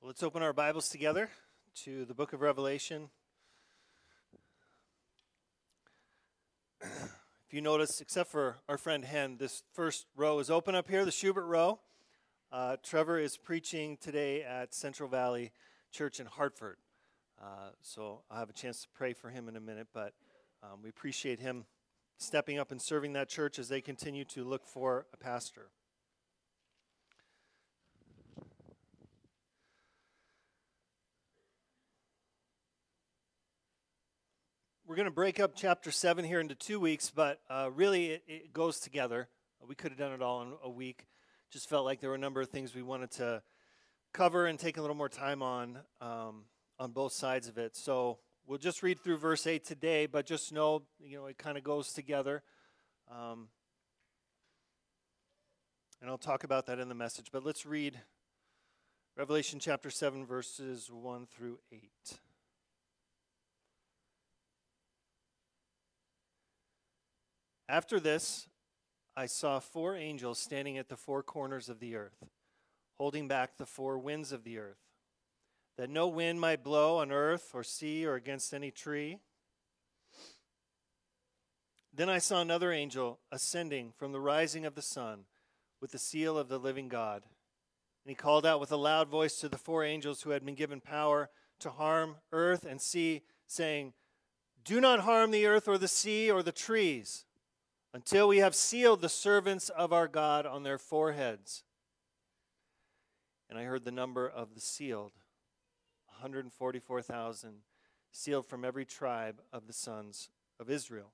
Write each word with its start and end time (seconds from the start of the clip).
Well, 0.00 0.06
let's 0.10 0.22
open 0.22 0.44
our 0.44 0.52
Bibles 0.52 0.88
together 0.88 1.28
to 1.82 2.04
the 2.04 2.14
book 2.14 2.32
of 2.32 2.40
Revelation. 2.40 3.10
if 6.80 7.50
you 7.50 7.60
notice, 7.60 8.00
except 8.00 8.30
for 8.30 8.58
our 8.68 8.78
friend 8.78 9.04
Hen, 9.04 9.38
this 9.38 9.64
first 9.72 10.06
row 10.14 10.38
is 10.38 10.50
open 10.50 10.76
up 10.76 10.88
here, 10.88 11.04
the 11.04 11.10
Schubert 11.10 11.46
row. 11.46 11.80
Uh, 12.52 12.76
Trevor 12.80 13.18
is 13.18 13.36
preaching 13.36 13.98
today 14.00 14.44
at 14.44 14.72
Central 14.72 15.08
Valley 15.08 15.50
Church 15.90 16.20
in 16.20 16.26
Hartford. 16.26 16.76
Uh, 17.42 17.70
so 17.82 18.20
I'll 18.30 18.38
have 18.38 18.50
a 18.50 18.52
chance 18.52 18.82
to 18.82 18.88
pray 18.94 19.14
for 19.14 19.30
him 19.30 19.48
in 19.48 19.56
a 19.56 19.60
minute, 19.60 19.88
but 19.92 20.12
um, 20.62 20.78
we 20.80 20.90
appreciate 20.90 21.40
him 21.40 21.64
stepping 22.18 22.60
up 22.60 22.70
and 22.70 22.80
serving 22.80 23.14
that 23.14 23.28
church 23.28 23.58
as 23.58 23.68
they 23.68 23.80
continue 23.80 24.24
to 24.26 24.44
look 24.44 24.64
for 24.64 25.06
a 25.12 25.16
pastor. 25.16 25.70
We're 34.88 34.96
going 34.96 35.04
to 35.04 35.10
break 35.10 35.38
up 35.38 35.52
chapter 35.54 35.90
7 35.90 36.24
here 36.24 36.40
into 36.40 36.54
two 36.54 36.80
weeks, 36.80 37.12
but 37.14 37.42
uh, 37.50 37.68
really 37.74 38.06
it, 38.06 38.22
it, 38.26 38.52
goes 38.54 38.80
together. 38.80 39.28
We 39.68 39.74
could 39.74 39.90
have 39.90 39.98
done 39.98 40.12
it 40.12 40.22
all 40.22 40.40
in 40.40 40.54
a 40.64 40.70
week. 40.70 41.04
Just 41.50 41.68
felt 41.68 41.84
like 41.84 42.00
there 42.00 42.08
were 42.08 42.16
a 42.16 42.18
number 42.18 42.40
of 42.40 42.48
things 42.48 42.74
we 42.74 42.82
wanted 42.82 43.10
to 43.10 43.42
cover 44.14 44.46
and 44.46 44.58
take 44.58 44.78
a 44.78 44.80
little 44.80 44.96
more 44.96 45.10
time 45.10 45.42
on 45.42 45.80
um, 46.00 46.44
on 46.78 46.92
both 46.92 47.12
sides 47.12 47.48
of 47.48 47.58
it. 47.58 47.76
So 47.76 48.20
we'll 48.46 48.56
just 48.56 48.82
read 48.82 48.98
through 48.98 49.18
verse 49.18 49.46
8 49.46 49.62
today, 49.62 50.06
but 50.06 50.24
just 50.24 50.54
know, 50.54 50.84
you 50.98 51.18
know, 51.18 51.26
it 51.26 51.36
kind 51.36 51.58
of 51.58 51.64
goes 51.64 51.92
together. 51.92 52.42
Um, 53.10 53.48
and 56.00 56.08
I'll 56.08 56.16
talk 56.16 56.44
about 56.44 56.64
that 56.64 56.78
in 56.78 56.88
the 56.88 56.94
message. 56.94 57.26
But 57.30 57.44
let's 57.44 57.66
read 57.66 58.00
Revelation 59.18 59.58
chapter 59.60 59.90
7, 59.90 60.24
verses 60.24 60.90
1 60.90 61.26
through 61.26 61.58
8. 61.70 61.90
After 67.68 68.00
this, 68.00 68.48
I 69.14 69.26
saw 69.26 69.58
four 69.58 69.94
angels 69.94 70.38
standing 70.38 70.78
at 70.78 70.88
the 70.88 70.96
four 70.96 71.22
corners 71.22 71.68
of 71.68 71.80
the 71.80 71.96
earth, 71.96 72.24
holding 72.96 73.28
back 73.28 73.56
the 73.56 73.66
four 73.66 73.98
winds 73.98 74.32
of 74.32 74.42
the 74.42 74.58
earth, 74.58 74.78
that 75.76 75.90
no 75.90 76.08
wind 76.08 76.40
might 76.40 76.64
blow 76.64 76.98
on 76.98 77.12
earth 77.12 77.50
or 77.52 77.62
sea 77.62 78.06
or 78.06 78.14
against 78.14 78.54
any 78.54 78.70
tree. 78.70 79.18
Then 81.92 82.08
I 82.08 82.18
saw 82.18 82.40
another 82.40 82.72
angel 82.72 83.18
ascending 83.30 83.92
from 83.98 84.12
the 84.12 84.20
rising 84.20 84.64
of 84.64 84.74
the 84.74 84.82
sun 84.82 85.24
with 85.80 85.90
the 85.90 85.98
seal 85.98 86.38
of 86.38 86.48
the 86.48 86.58
living 86.58 86.88
God. 86.88 87.22
And 88.04 88.10
he 88.10 88.14
called 88.14 88.46
out 88.46 88.60
with 88.60 88.72
a 88.72 88.76
loud 88.76 89.08
voice 89.08 89.36
to 89.40 89.48
the 89.48 89.58
four 89.58 89.84
angels 89.84 90.22
who 90.22 90.30
had 90.30 90.44
been 90.44 90.54
given 90.54 90.80
power 90.80 91.28
to 91.60 91.70
harm 91.70 92.16
earth 92.32 92.64
and 92.64 92.80
sea, 92.80 93.22
saying, 93.46 93.92
Do 94.64 94.80
not 94.80 95.00
harm 95.00 95.32
the 95.32 95.44
earth 95.44 95.68
or 95.68 95.76
the 95.76 95.88
sea 95.88 96.30
or 96.30 96.42
the 96.42 96.52
trees 96.52 97.26
until 97.92 98.28
we 98.28 98.38
have 98.38 98.54
sealed 98.54 99.00
the 99.00 99.08
servants 99.08 99.68
of 99.70 99.92
our 99.92 100.08
God 100.08 100.46
on 100.46 100.62
their 100.62 100.78
foreheads. 100.78 101.64
And 103.48 103.58
I 103.58 103.64
heard 103.64 103.84
the 103.84 103.90
number 103.90 104.28
of 104.28 104.54
the 104.54 104.60
sealed 104.60 105.12
144,000, 106.20 107.54
sealed 108.12 108.46
from 108.46 108.64
every 108.64 108.84
tribe 108.84 109.40
of 109.52 109.66
the 109.66 109.72
sons 109.72 110.30
of 110.60 110.68
Israel. 110.68 111.12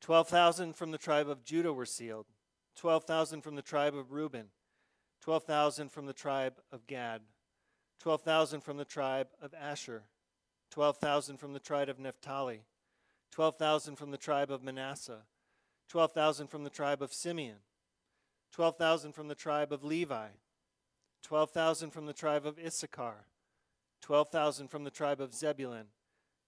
12,000 0.00 0.74
from 0.74 0.90
the 0.90 0.98
tribe 0.98 1.28
of 1.28 1.44
Judah 1.44 1.72
were 1.72 1.86
sealed, 1.86 2.26
12,000 2.76 3.42
from 3.42 3.54
the 3.54 3.62
tribe 3.62 3.94
of 3.94 4.12
Reuben, 4.12 4.46
12,000 5.22 5.90
from 5.90 6.06
the 6.06 6.12
tribe 6.12 6.54
of 6.72 6.86
Gad, 6.86 7.22
12,000 8.00 8.62
from 8.62 8.78
the 8.78 8.84
tribe 8.84 9.28
of 9.40 9.54
Asher, 9.54 10.04
12,000 10.70 11.36
from 11.36 11.52
the 11.52 11.60
tribe 11.60 11.88
of 11.88 11.98
Naphtali 11.98 12.62
12,000 13.30 13.96
from 13.96 14.10
the 14.10 14.18
tribe 14.18 14.50
of 14.50 14.62
Manasseh, 14.62 15.22
12,000 15.88 16.48
from 16.48 16.64
the 16.64 16.70
tribe 16.70 17.02
of 17.02 17.12
Simeon, 17.12 17.58
12,000 18.52 19.12
from 19.12 19.28
the 19.28 19.34
tribe 19.34 19.72
of 19.72 19.84
Levi, 19.84 20.28
12,000 21.22 21.90
from 21.90 22.06
the 22.06 22.12
tribe 22.12 22.46
of 22.46 22.58
Issachar, 22.58 23.26
12,000 24.02 24.68
from 24.68 24.84
the 24.84 24.90
tribe 24.90 25.20
of 25.20 25.34
Zebulun, 25.34 25.86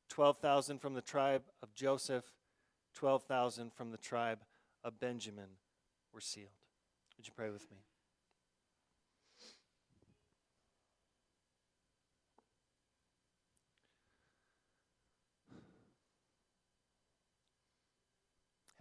12,000 0.08 0.78
from 0.78 0.94
the 0.94 1.02
tribe 1.02 1.42
of 1.62 1.74
Joseph, 1.74 2.24
12,000 2.94 3.72
from 3.72 3.90
the 3.90 3.98
tribe 3.98 4.40
of 4.84 5.00
Benjamin 5.00 5.58
were 6.12 6.20
sealed. 6.20 6.48
Would 7.16 7.26
you 7.26 7.32
pray 7.34 7.50
with 7.50 7.70
me? 7.70 7.78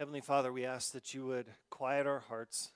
Heavenly 0.02 0.20
Father, 0.20 0.52
we 0.52 0.64
ask 0.64 0.90
that 0.94 1.14
you 1.14 1.26
would 1.26 1.46
quiet 1.70 2.08
our 2.08 2.18
hearts. 2.18 2.72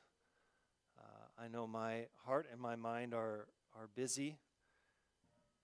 Uh, 0.96 1.42
I 1.42 1.48
know 1.48 1.66
my 1.66 2.06
heart 2.24 2.46
and 2.52 2.60
my 2.60 2.76
mind 2.76 3.12
are, 3.12 3.48
are 3.74 3.88
busy, 3.96 4.38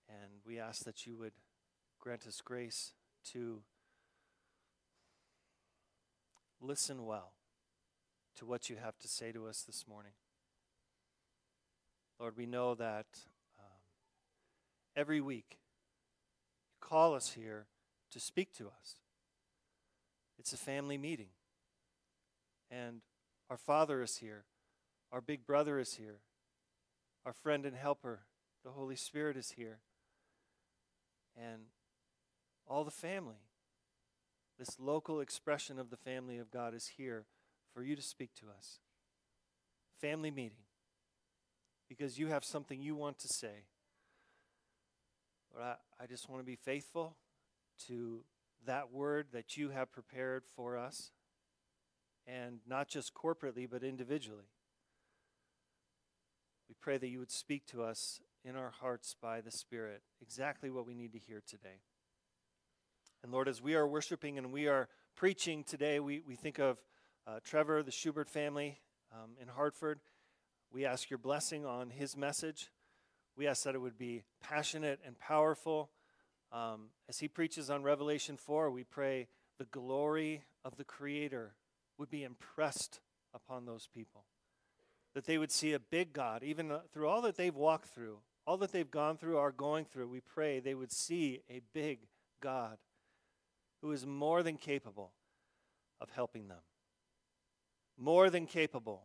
and 0.09 0.41
we 0.45 0.59
ask 0.59 0.83
that 0.83 1.07
you 1.07 1.15
would 1.15 1.31
grant 2.01 2.27
us 2.27 2.41
grace 2.41 2.91
to 3.31 3.61
listen 6.59 7.05
well 7.05 7.31
to 8.35 8.45
what 8.45 8.69
you 8.69 8.75
have 8.75 8.99
to 8.99 9.07
say 9.07 9.31
to 9.31 9.47
us 9.47 9.61
this 9.61 9.85
morning. 9.87 10.11
Lord, 12.19 12.35
we 12.35 12.45
know 12.45 12.75
that 12.75 13.07
um, 13.57 13.79
every 14.97 15.21
week 15.21 15.59
you 16.73 16.85
call 16.85 17.15
us 17.15 17.31
here 17.31 17.67
to 18.11 18.19
speak 18.19 18.51
to 18.57 18.65
us. 18.65 18.97
It's 20.37 20.51
a 20.51 20.57
family 20.57 20.97
meeting. 20.97 21.29
And 22.73 23.01
our 23.49 23.57
Father 23.57 24.01
is 24.01 24.17
here. 24.17 24.45
Our 25.11 25.21
big 25.21 25.45
brother 25.45 25.79
is 25.79 25.95
here. 25.95 26.21
Our 27.25 27.33
friend 27.33 27.65
and 27.65 27.75
helper, 27.75 28.21
the 28.63 28.71
Holy 28.71 28.95
Spirit, 28.95 29.37
is 29.37 29.51
here. 29.51 29.79
And 31.37 31.63
all 32.67 32.83
the 32.83 32.91
family, 32.91 33.47
this 34.57 34.79
local 34.79 35.19
expression 35.19 35.77
of 35.77 35.89
the 35.89 35.97
family 35.97 36.37
of 36.37 36.49
God, 36.49 36.73
is 36.73 36.93
here 36.97 37.25
for 37.73 37.83
you 37.83 37.95
to 37.95 38.01
speak 38.01 38.33
to 38.35 38.47
us. 38.57 38.79
Family 40.01 40.31
meeting. 40.31 40.65
Because 41.87 42.17
you 42.17 42.27
have 42.27 42.43
something 42.43 42.81
you 42.81 42.95
want 42.95 43.19
to 43.19 43.27
say. 43.27 43.65
Lord, 45.53 45.65
I, 45.99 46.03
I 46.03 46.07
just 46.07 46.27
want 46.27 46.41
to 46.41 46.45
be 46.45 46.55
faithful 46.55 47.17
to 47.87 48.21
that 48.65 48.91
word 48.91 49.27
that 49.33 49.57
you 49.57 49.69
have 49.69 49.91
prepared 49.91 50.43
for 50.55 50.77
us 50.77 51.11
and 52.27 52.59
not 52.67 52.87
just 52.87 53.13
corporately, 53.13 53.67
but 53.69 53.83
individually. 53.83 54.49
We 56.69 56.75
pray 56.79 56.97
that 56.97 57.07
you 57.07 57.19
would 57.19 57.31
speak 57.31 57.65
to 57.67 57.83
us 57.83 58.19
in 58.43 58.55
our 58.55 58.71
hearts 58.71 59.15
by 59.21 59.41
the 59.41 59.51
Spirit 59.51 60.01
exactly 60.21 60.69
what 60.69 60.87
we 60.87 60.93
need 60.93 61.13
to 61.13 61.19
hear 61.19 61.41
today. 61.45 61.81
And 63.21 63.31
Lord, 63.31 63.47
as 63.47 63.61
we 63.61 63.75
are 63.75 63.87
worshiping 63.87 64.37
and 64.37 64.51
we 64.51 64.67
are 64.67 64.89
preaching 65.15 65.63
today, 65.63 65.99
we, 65.99 66.21
we 66.27 66.35
think 66.35 66.59
of 66.59 66.81
uh, 67.25 67.39
Trevor, 67.43 67.83
the 67.83 67.91
Schubert 67.91 68.29
family 68.29 68.79
um, 69.13 69.31
in 69.41 69.47
Hartford. 69.47 69.99
We 70.71 70.85
ask 70.85 71.09
your 71.09 71.19
blessing 71.19 71.65
on 71.65 71.89
his 71.89 72.17
message. 72.17 72.69
We 73.37 73.47
ask 73.47 73.63
that 73.63 73.75
it 73.75 73.81
would 73.81 73.97
be 73.97 74.23
passionate 74.41 74.99
and 75.05 75.17
powerful. 75.17 75.89
Um, 76.51 76.89
as 77.07 77.19
he 77.19 77.27
preaches 77.27 77.69
on 77.69 77.83
Revelation 77.83 78.37
4, 78.37 78.69
we 78.69 78.83
pray 78.83 79.27
the 79.57 79.65
glory 79.65 80.43
of 80.65 80.75
the 80.77 80.83
Creator 80.83 81.53
would 81.97 82.09
be 82.09 82.23
impressed 82.23 82.99
upon 83.33 83.65
those 83.65 83.87
people. 83.93 84.25
That 85.13 85.25
they 85.25 85.37
would 85.37 85.51
see 85.51 85.73
a 85.73 85.79
big 85.79 86.13
God, 86.13 86.43
even 86.43 86.71
through 86.91 87.07
all 87.07 87.21
that 87.21 87.37
they've 87.37 87.55
walked 87.55 87.89
through, 87.89 88.19
all 88.45 88.57
that 88.57 88.71
they've 88.71 88.89
gone 88.89 89.17
through, 89.17 89.37
are 89.37 89.51
going 89.51 89.85
through. 89.85 90.07
We 90.07 90.21
pray 90.21 90.59
they 90.59 90.73
would 90.75 90.91
see 90.91 91.41
a 91.49 91.61
big 91.73 91.99
God 92.41 92.77
who 93.81 93.91
is 93.91 94.05
more 94.05 94.43
than 94.43 94.57
capable 94.57 95.13
of 96.01 96.09
helping 96.09 96.47
them. 96.47 96.61
More 97.97 98.29
than 98.29 98.47
capable. 98.47 99.03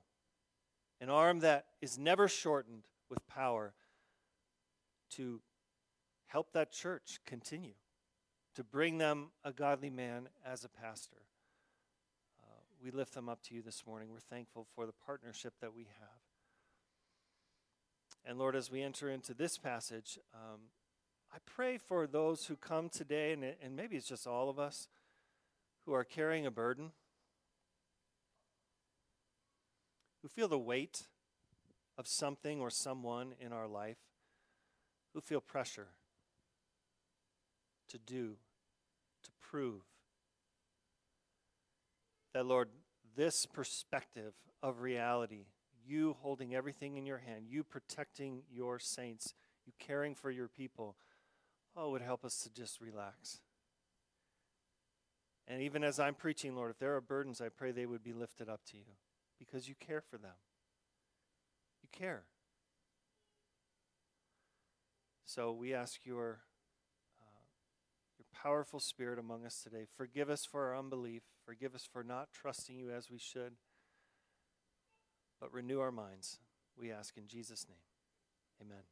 An 1.01 1.11
arm 1.11 1.41
that 1.41 1.67
is 1.81 1.99
never 1.99 2.27
shortened 2.27 2.85
with 3.11 3.27
power 3.27 3.75
to 5.11 5.41
help 6.27 6.53
that 6.53 6.73
church 6.73 7.21
continue, 7.27 7.75
to 8.55 8.65
bring 8.65 8.99
them 8.99 9.29
a 9.45 9.53
godly 9.53 9.91
man 9.91 10.29
as 10.45 10.65
a 10.65 10.69
pastor 10.69 11.28
we 12.83 12.91
lift 12.91 13.15
them 13.15 13.29
up 13.29 13.43
to 13.43 13.55
you 13.55 13.63
this 13.63 13.87
morning. 13.87 14.09
We're 14.11 14.19
thankful 14.21 14.67
for 14.75 14.87
the 14.87 14.93
partnership 14.93 15.55
that 15.61 15.75
we 15.75 15.85
have. 15.85 16.21
And 18.25 18.39
Lord, 18.39 18.55
as 18.57 18.71
we 18.71 18.83
enter 18.83 19.11
into 19.11 19.35
this 19.35 19.59
passage, 19.59 20.19
um, 20.35 20.61
I 21.33 21.39
pray 21.45 21.79
for 21.79 22.07
those 22.07 22.47
who 22.47 22.57
come 22.57 22.89
today, 22.89 23.33
and, 23.33 23.45
and 23.45 23.77
maybe 23.77 23.97
it's 23.97 24.09
just 24.09 24.27
all 24.27 24.49
of 24.49 24.59
us, 24.59 24.89
who 25.87 25.93
are 25.93 26.05
carrying 26.05 26.47
a 26.47 26.51
burden, 26.51 26.93
who 30.23 30.29
feel 30.29 30.49
the 30.49 30.59
weight 30.59 31.07
of 31.97 32.07
something 32.07 32.61
or 32.61 32.71
someone 32.71 33.35
in 33.41 33.53
our 33.53 33.67
life. 33.67 33.99
who 35.15 35.21
feel 35.21 35.41
pressure 35.41 35.89
to 37.89 37.99
do, 37.99 38.37
to 39.25 39.31
prove. 39.41 39.83
That, 42.39 42.47
Lord, 42.47 42.69
this 43.17 43.47
perspective 43.47 44.33
of 44.63 44.81
reality, 44.81 45.47
you 45.85 46.15
holding 46.21 46.55
everything 46.55 46.97
in 46.97 47.05
your 47.05 47.19
hand, 47.19 47.47
you 47.49 47.65
protecting 47.65 48.43
your 48.49 48.79
saints, 48.79 49.35
you 49.67 49.73
caring 49.81 50.15
for 50.15 50.31
your 50.31 50.47
people, 50.47 50.95
oh, 51.77 51.89
it 51.89 51.91
would 51.91 52.03
help 52.03 52.25
us 52.25 52.39
to 52.45 52.49
just 52.49 52.81
relax. 52.81 53.41
And 55.49 55.61
even 55.63 55.83
as 55.83 55.99
I'm 55.99 56.15
preaching, 56.15 56.55
Lord, 56.55 56.71
if 56.71 56.79
there 56.79 56.95
are 56.95 57.01
burdens, 57.01 57.41
I 57.41 57.49
pray 57.49 57.73
they 57.73 57.87
would 57.87 58.05
be 58.05 58.13
lifted 58.13 58.49
up 58.49 58.61
to 58.67 58.77
you 58.77 58.85
because 59.37 59.69
you 59.69 59.75
care 59.75 60.01
for 60.01 60.17
them. 60.17 60.37
You 61.83 61.89
care. 61.91 62.23
So 65.25 65.51
we 65.51 65.75
ask 65.75 65.99
your, 66.05 66.39
uh, 67.21 67.43
your 68.17 68.27
powerful 68.33 68.79
spirit 68.79 69.19
among 69.19 69.45
us 69.45 69.61
today. 69.61 69.87
Forgive 69.97 70.31
us 70.31 70.45
for 70.45 70.69
our 70.69 70.79
unbelief. 70.79 71.25
Forgive 71.49 71.75
us 71.75 71.89
for 71.91 72.05
not 72.05 72.29
trusting 72.31 72.77
you 72.77 72.91
as 72.91 73.11
we 73.11 73.17
should. 73.17 73.55
But 75.41 75.51
renew 75.51 75.81
our 75.81 75.91
minds, 75.91 76.41
we 76.79 76.93
ask 76.93 77.17
in 77.17 77.27
Jesus' 77.27 77.65
name. 77.67 77.79
Amen. 78.61 78.83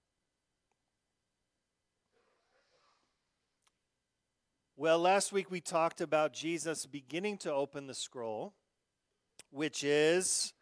Well, 4.74 4.98
last 4.98 5.34
week 5.34 5.50
we 5.50 5.60
talked 5.60 6.00
about 6.00 6.32
Jesus 6.32 6.86
beginning 6.86 7.36
to 7.38 7.52
open 7.52 7.88
the 7.88 7.94
scroll, 7.94 8.54
which 9.50 9.84
is 9.84 10.54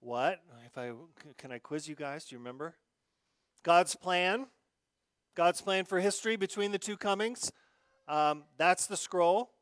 what? 0.00 0.40
If 0.66 0.76
I 0.76 0.94
can 1.38 1.52
I 1.52 1.60
quiz 1.60 1.86
you 1.86 1.94
guys? 1.94 2.24
Do 2.24 2.34
you 2.34 2.40
remember? 2.40 2.74
God's 3.62 3.94
plan. 3.94 4.48
God's 5.36 5.60
plan 5.60 5.84
for 5.84 6.00
history 6.00 6.34
between 6.34 6.72
the 6.72 6.78
two 6.78 6.96
comings. 6.96 7.52
Um, 8.08 8.42
that's 8.58 8.88
the 8.88 8.96
scroll. 8.96 9.52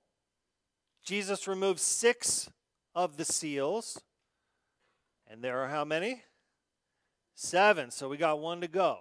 Jesus 1.04 1.46
removes 1.46 1.82
six 1.82 2.48
of 2.94 3.16
the 3.16 3.24
seals. 3.24 4.00
And 5.26 5.42
there 5.42 5.60
are 5.60 5.68
how 5.68 5.84
many? 5.84 6.22
Seven. 7.34 7.90
So 7.90 8.08
we 8.08 8.16
got 8.16 8.40
one 8.40 8.60
to 8.62 8.68
go. 8.68 8.98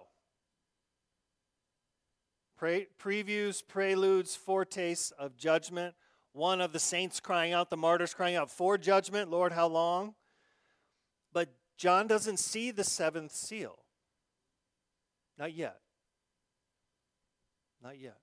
Pre- 2.57 2.87
previews, 3.01 3.65
preludes, 3.65 4.35
foretastes 4.35 5.11
of 5.11 5.37
judgment. 5.37 5.95
One 6.33 6.61
of 6.61 6.73
the 6.73 6.79
saints 6.79 7.19
crying 7.19 7.53
out, 7.53 7.69
the 7.69 7.77
martyrs 7.77 8.13
crying 8.13 8.35
out, 8.35 8.49
for 8.49 8.77
judgment, 8.77 9.29
Lord, 9.29 9.51
how 9.51 9.67
long? 9.67 10.15
But 11.31 11.49
John 11.77 12.07
doesn't 12.07 12.37
see 12.37 12.71
the 12.71 12.83
seventh 12.83 13.31
seal. 13.31 13.77
Not 15.37 15.53
yet. 15.53 15.79
Not 17.83 17.99
yet. 17.99 18.17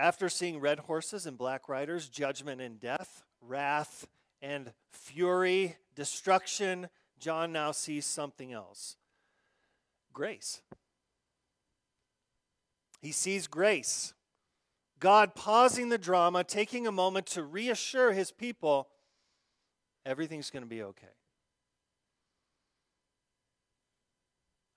After 0.00 0.30
seeing 0.30 0.60
red 0.60 0.78
horses 0.78 1.26
and 1.26 1.36
black 1.36 1.68
riders, 1.68 2.08
judgment 2.08 2.62
and 2.62 2.80
death, 2.80 3.22
wrath 3.42 4.06
and 4.40 4.72
fury, 4.90 5.76
destruction, 5.94 6.88
John 7.18 7.52
now 7.52 7.72
sees 7.72 8.06
something 8.06 8.50
else 8.50 8.96
grace. 10.14 10.62
He 13.02 13.12
sees 13.12 13.46
grace. 13.46 14.14
God 14.98 15.34
pausing 15.34 15.90
the 15.90 15.98
drama, 15.98 16.44
taking 16.44 16.86
a 16.86 16.92
moment 16.92 17.26
to 17.26 17.44
reassure 17.44 18.12
his 18.12 18.32
people 18.32 18.88
everything's 20.06 20.50
going 20.50 20.62
to 20.62 20.68
be 20.68 20.82
okay. 20.82 21.14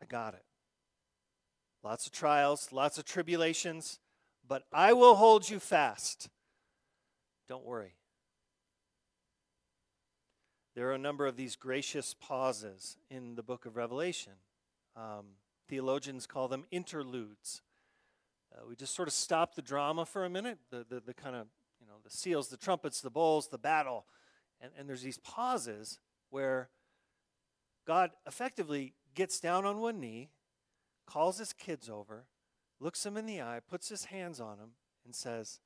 I 0.02 0.06
got 0.06 0.34
it. 0.34 0.44
Lots 1.81 2.08
of 2.08 2.12
trials, 2.12 2.74
lots 2.74 2.98
of 2.98 3.06
tribulations, 3.06 4.00
but 4.48 4.63
I 4.74 4.94
will 4.94 5.16
hold 5.16 5.50
you 5.50 5.60
fast. 5.60 6.30
Don't 7.48 7.66
worry. 7.66 7.95
There 10.75 10.90
are 10.90 10.94
a 10.94 10.98
number 11.00 11.28
of 11.28 11.36
these 11.36 11.56
gracious 11.56 12.16
pauses 12.19 12.98
in 13.10 13.36
the 13.36 13.44
book 13.44 13.66
of 13.66 13.75
Revelation. 13.75 14.34
Um, 14.95 15.36
theologians 15.69 16.25
call 16.25 16.48
them 16.48 16.66
interludes. 16.72 17.62
Uh, 18.54 18.62
we 18.68 18.75
just 18.75 18.95
sort 18.95 19.07
of 19.07 19.13
stop 19.13 19.56
the 19.56 19.62
drama 19.62 20.06
for 20.06 20.25
a 20.25 20.30
minute, 20.30 20.57
the, 20.72 20.86
the, 20.89 21.00
the 21.00 21.13
kind 21.13 21.36
of, 21.36 21.48
you 21.80 21.86
know, 21.86 21.94
the 22.04 22.10
seals, 22.10 22.50
the 22.50 22.57
trumpets, 22.57 23.01
the 23.01 23.10
bowls, 23.10 23.50
the 23.50 23.57
battle. 23.57 24.06
And, 24.62 24.72
and 24.78 24.89
there's 24.89 25.01
these 25.01 25.19
pauses 25.19 26.00
where 26.30 26.69
God 27.86 28.12
effectively 28.25 28.94
gets 29.13 29.39
down 29.39 29.66
on 29.66 29.80
one 29.80 30.00
knee, 30.00 30.30
calls 31.06 31.38
his 31.38 31.54
kids 31.54 31.89
over, 31.89 32.25
looks 32.80 33.06
him 33.06 33.18
in 33.18 33.25
the 33.25 33.42
eye, 33.42 33.60
puts 33.68 33.90
his 33.90 34.06
hands 34.06 34.40
on 34.40 34.58
him, 34.58 34.72
and 35.06 35.16
says, 35.16 35.60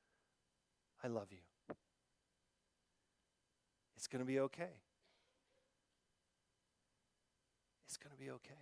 I 1.02 1.08
love 1.08 1.28
you. 1.30 1.38
It's 3.96 4.06
going 4.06 4.20
to 4.20 4.26
be 4.26 4.38
okay. 4.38 4.70
It's 7.86 7.96
going 7.96 8.12
to 8.12 8.22
be 8.22 8.30
okay. 8.30 8.54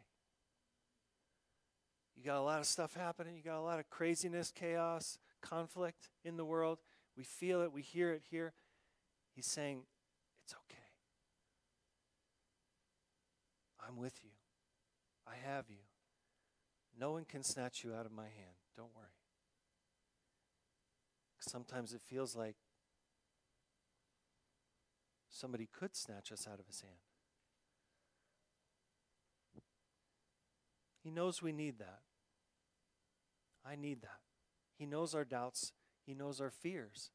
You 2.16 2.24
got 2.24 2.38
a 2.38 2.42
lot 2.42 2.60
of 2.60 2.66
stuff 2.66 2.94
happening. 2.94 3.36
You 3.36 3.42
got 3.42 3.58
a 3.58 3.60
lot 3.60 3.78
of 3.78 3.90
craziness, 3.90 4.50
chaos, 4.50 5.18
conflict 5.42 6.08
in 6.24 6.38
the 6.38 6.44
world. 6.44 6.78
We 7.16 7.24
feel 7.24 7.60
it, 7.60 7.72
we 7.72 7.82
hear 7.82 8.12
it 8.12 8.22
here. 8.30 8.54
He's 9.34 9.46
saying, 9.46 9.82
It's 10.44 10.54
okay. 10.54 10.82
I'm 13.86 13.96
with 13.96 14.20
you. 14.22 14.30
I 15.26 15.34
have 15.46 15.66
you. 15.68 15.85
No 16.98 17.12
one 17.12 17.24
can 17.24 17.42
snatch 17.42 17.84
you 17.84 17.94
out 17.94 18.06
of 18.06 18.12
my 18.12 18.24
hand. 18.24 18.56
Don't 18.76 18.94
worry. 18.96 19.06
Sometimes 21.40 21.92
it 21.92 22.00
feels 22.00 22.34
like 22.34 22.56
somebody 25.30 25.68
could 25.70 25.94
snatch 25.94 26.32
us 26.32 26.46
out 26.50 26.58
of 26.58 26.66
his 26.66 26.80
hand. 26.80 26.94
He 31.02 31.10
knows 31.10 31.40
we 31.40 31.52
need 31.52 31.78
that. 31.78 32.00
I 33.64 33.76
need 33.76 34.02
that. 34.02 34.20
He 34.76 34.86
knows 34.86 35.14
our 35.14 35.24
doubts, 35.24 35.72
He 36.04 36.14
knows 36.14 36.40
our 36.40 36.50
fears. 36.50 37.10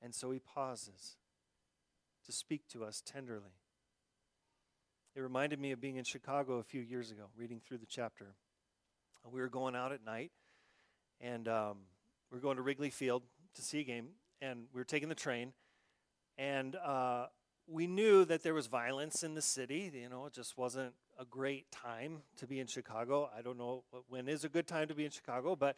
And 0.00 0.14
so 0.14 0.30
He 0.30 0.38
pauses 0.38 1.16
to 2.24 2.32
speak 2.32 2.68
to 2.68 2.84
us 2.84 3.02
tenderly. 3.04 3.63
It 5.16 5.20
reminded 5.20 5.60
me 5.60 5.70
of 5.70 5.80
being 5.80 5.94
in 5.94 6.02
Chicago 6.02 6.54
a 6.54 6.64
few 6.64 6.80
years 6.80 7.12
ago, 7.12 7.26
reading 7.36 7.60
through 7.64 7.78
the 7.78 7.86
chapter. 7.86 8.34
We 9.30 9.40
were 9.40 9.48
going 9.48 9.76
out 9.76 9.92
at 9.92 10.04
night, 10.04 10.32
and 11.20 11.46
um, 11.46 11.76
we 12.32 12.36
were 12.36 12.42
going 12.42 12.56
to 12.56 12.62
Wrigley 12.62 12.90
Field 12.90 13.22
to 13.54 13.62
see 13.62 13.78
a 13.78 13.84
game, 13.84 14.08
and 14.42 14.64
we 14.74 14.80
were 14.80 14.84
taking 14.84 15.08
the 15.08 15.14
train, 15.14 15.52
and 16.36 16.74
uh, 16.74 17.26
we 17.68 17.86
knew 17.86 18.24
that 18.24 18.42
there 18.42 18.54
was 18.54 18.66
violence 18.66 19.22
in 19.22 19.34
the 19.34 19.40
city. 19.40 19.88
You 19.94 20.08
know, 20.08 20.26
it 20.26 20.32
just 20.32 20.58
wasn't 20.58 20.92
a 21.16 21.24
great 21.24 21.70
time 21.70 22.22
to 22.38 22.48
be 22.48 22.58
in 22.58 22.66
Chicago. 22.66 23.30
I 23.38 23.40
don't 23.40 23.56
know 23.56 23.84
when 24.08 24.28
is 24.28 24.42
a 24.42 24.48
good 24.48 24.66
time 24.66 24.88
to 24.88 24.94
be 24.96 25.04
in 25.04 25.12
Chicago, 25.12 25.54
but 25.54 25.76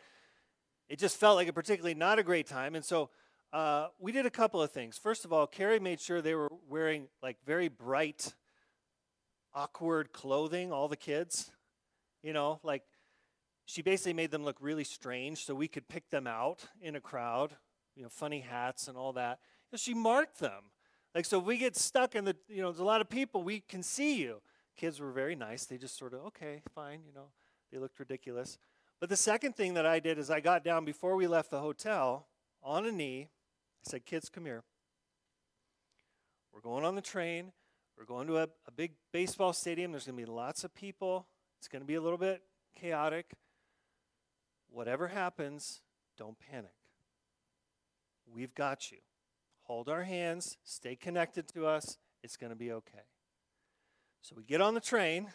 it 0.88 0.98
just 0.98 1.18
felt 1.18 1.36
like 1.36 1.48
a 1.48 1.52
particularly 1.52 1.94
not 1.94 2.18
a 2.18 2.22
great 2.22 2.46
time. 2.46 2.74
And 2.74 2.84
so 2.84 3.10
uh, 3.52 3.88
we 3.98 4.12
did 4.12 4.24
a 4.24 4.30
couple 4.30 4.62
of 4.62 4.70
things. 4.70 4.96
First 4.96 5.26
of 5.26 5.32
all, 5.34 5.46
Carrie 5.46 5.78
made 5.78 6.00
sure 6.00 6.22
they 6.22 6.34
were 6.34 6.50
wearing 6.70 7.08
like 7.22 7.36
very 7.44 7.68
bright, 7.68 8.34
awkward 9.56 10.12
clothing, 10.12 10.70
all 10.70 10.86
the 10.86 10.96
kids. 10.96 11.50
You 12.22 12.32
know, 12.32 12.60
like 12.62 12.82
she 13.64 13.82
basically 13.82 14.12
made 14.12 14.30
them 14.30 14.44
look 14.44 14.56
really 14.60 14.84
strange 14.84 15.44
so 15.44 15.54
we 15.54 15.66
could 15.66 15.88
pick 15.88 16.10
them 16.10 16.26
out 16.26 16.66
in 16.80 16.94
a 16.94 17.00
crowd, 17.00 17.56
you 17.96 18.02
know, 18.02 18.08
funny 18.08 18.40
hats 18.40 18.86
and 18.86 18.96
all 18.96 19.12
that. 19.14 19.40
And 19.72 19.80
she 19.80 19.94
marked 19.94 20.38
them. 20.38 20.70
Like, 21.14 21.24
so 21.24 21.40
if 21.40 21.46
we 21.46 21.56
get 21.56 21.76
stuck 21.76 22.14
in 22.14 22.26
the, 22.26 22.36
you 22.46 22.60
know, 22.60 22.70
there's 22.70 22.80
a 22.80 22.84
lot 22.84 23.00
of 23.00 23.08
people, 23.08 23.42
we 23.42 23.60
can 23.60 23.82
see 23.82 24.20
you. 24.20 24.42
Kids 24.76 25.00
were 25.00 25.12
very 25.12 25.34
nice. 25.34 25.64
They 25.64 25.78
just 25.78 25.96
sort 25.96 26.12
of, 26.12 26.20
okay, 26.26 26.60
fine, 26.74 27.00
you 27.06 27.12
know, 27.14 27.28
they 27.72 27.78
looked 27.78 27.98
ridiculous. 27.98 28.58
But 29.00 29.08
the 29.08 29.16
second 29.16 29.56
thing 29.56 29.74
that 29.74 29.86
I 29.86 29.98
did 29.98 30.18
is 30.18 30.30
I 30.30 30.40
got 30.40 30.62
down 30.62 30.84
before 30.84 31.16
we 31.16 31.26
left 31.26 31.50
the 31.50 31.60
hotel 31.60 32.26
on 32.62 32.84
a 32.84 32.92
knee. 32.92 33.28
I 33.86 33.90
said, 33.90 34.04
kids, 34.04 34.28
come 34.28 34.44
here. 34.44 34.62
We're 36.52 36.60
going 36.60 36.84
on 36.84 36.94
the 36.94 37.02
train. 37.02 37.52
We're 37.98 38.04
going 38.04 38.26
to 38.26 38.38
a, 38.38 38.48
a 38.66 38.70
big 38.74 38.92
baseball 39.12 39.52
stadium. 39.52 39.92
There's 39.92 40.06
going 40.06 40.18
to 40.18 40.24
be 40.24 40.30
lots 40.30 40.64
of 40.64 40.74
people. 40.74 41.26
It's 41.58 41.68
going 41.68 41.82
to 41.82 41.86
be 41.86 41.94
a 41.94 42.00
little 42.00 42.18
bit 42.18 42.42
chaotic. 42.78 43.32
Whatever 44.70 45.08
happens, 45.08 45.80
don't 46.18 46.36
panic. 46.38 46.74
We've 48.32 48.54
got 48.54 48.90
you 48.90 48.98
hold 49.66 49.88
our 49.88 50.04
hands, 50.04 50.58
stay 50.62 50.94
connected 50.94 51.48
to 51.48 51.66
us. 51.66 51.98
It's 52.22 52.36
going 52.36 52.50
to 52.50 52.56
be 52.56 52.70
okay. 52.70 53.06
So 54.20 54.34
we 54.36 54.44
get 54.44 54.60
on 54.60 54.74
the 54.74 54.80
train 54.80 55.28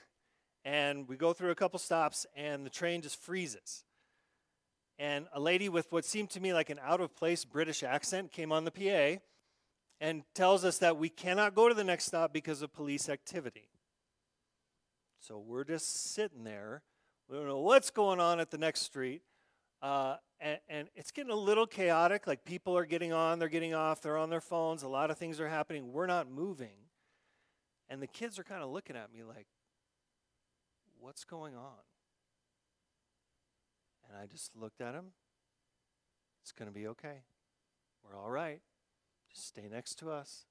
and 0.64 1.08
we 1.08 1.18
go 1.18 1.34
through 1.34 1.52
a 1.52 1.56
couple 1.56 1.80
stops, 1.80 2.28
and 2.36 2.64
the 2.64 2.70
train 2.70 3.02
just 3.02 3.20
freezes. 3.20 3.84
And 5.00 5.26
a 5.34 5.40
lady 5.40 5.70
with 5.70 5.92
what 5.92 6.06
seemed 6.06 6.30
to 6.32 6.40
me 6.40 6.54
like 6.54 6.70
an 6.70 6.80
out 6.84 7.02
of 7.02 7.16
place 7.16 7.44
British 7.44 7.82
accent 7.82 8.32
came 8.32 8.52
on 8.52 8.64
the 8.64 8.72
PA 8.72 9.20
and 10.02 10.24
tells 10.34 10.66
us 10.66 10.80
that 10.80 10.98
we 10.98 11.08
cannot 11.08 11.54
go 11.54 11.70
to 11.70 11.76
the 11.76 11.84
next 11.84 12.06
stop 12.06 12.34
because 12.34 12.64
of 12.64 12.74
police 12.74 13.08
activity. 13.08 13.70
So 15.20 15.38
we're 15.38 15.64
just 15.64 16.14
sitting 16.14 16.44
there 16.44 16.82
We 17.30 17.38
don't 17.38 17.48
know 17.48 17.60
what's 17.60 17.92
going 17.92 18.20
on 18.20 18.40
at 18.40 18.50
the 18.50 18.58
next 18.58 18.82
street. 18.82 19.22
Uh, 19.82 20.18
and, 20.40 20.60
and, 20.68 20.88
it's 20.96 21.12
getting 21.12 21.32
a 21.32 21.36
little 21.36 21.66
chaotic. 21.66 22.28
Like 22.28 22.44
people 22.46 22.78
are 22.78 22.86
getting 22.86 23.14
on, 23.14 23.40
they're 23.40 23.50
getting 23.50 23.74
off, 23.74 24.02
they're 24.02 24.18
on 24.18 24.30
their 24.30 24.42
phones. 24.42 24.84
A 24.84 24.88
lot 24.88 25.10
of 25.10 25.18
things 25.18 25.40
are 25.40 25.48
happening. 25.48 25.92
We're 25.92 26.08
not 26.08 26.30
moving. 26.30 26.90
And 27.90 28.02
the 28.02 28.08
kids 28.08 28.38
are 28.38 28.44
kind 28.44 28.62
of 28.62 28.70
looking 28.70 28.96
at 28.96 29.12
me 29.12 29.24
like, 29.24 29.48
what's 31.00 31.24
going 31.24 31.56
on? 31.56 31.82
And 34.08 34.18
I 34.22 34.26
just 34.28 34.56
looked 34.56 34.82
at 34.82 34.94
them. 34.94 35.08
It's 36.44 36.52
going 36.52 36.70
to 36.70 36.74
be 36.74 36.88
okay. 36.88 37.24
We're 38.04 38.18
all 38.18 38.30
right. 38.30 38.62
Just 39.34 39.48
stay 39.48 39.68
next 39.72 39.96
to 40.00 40.12
us. 40.12 40.46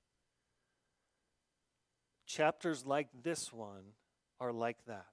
Chapters 2.27 2.87
like 2.87 3.09
this 3.23 3.53
one 3.53 3.95
are 4.41 4.53
like 4.53 4.85
that. 4.87 5.07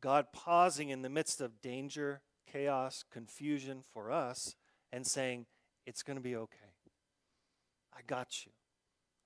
God 0.00 0.26
pausing 0.32 0.90
in 0.90 1.02
the 1.02 1.08
midst 1.08 1.40
of 1.40 1.60
danger, 1.60 2.22
chaos, 2.50 3.04
confusion 3.10 3.82
for 3.92 4.12
us 4.12 4.54
and 4.92 5.06
saying, 5.06 5.46
It's 5.86 6.02
going 6.02 6.16
to 6.16 6.22
be 6.22 6.36
okay. 6.36 6.74
I 7.92 8.00
got 8.06 8.46
you. 8.46 8.52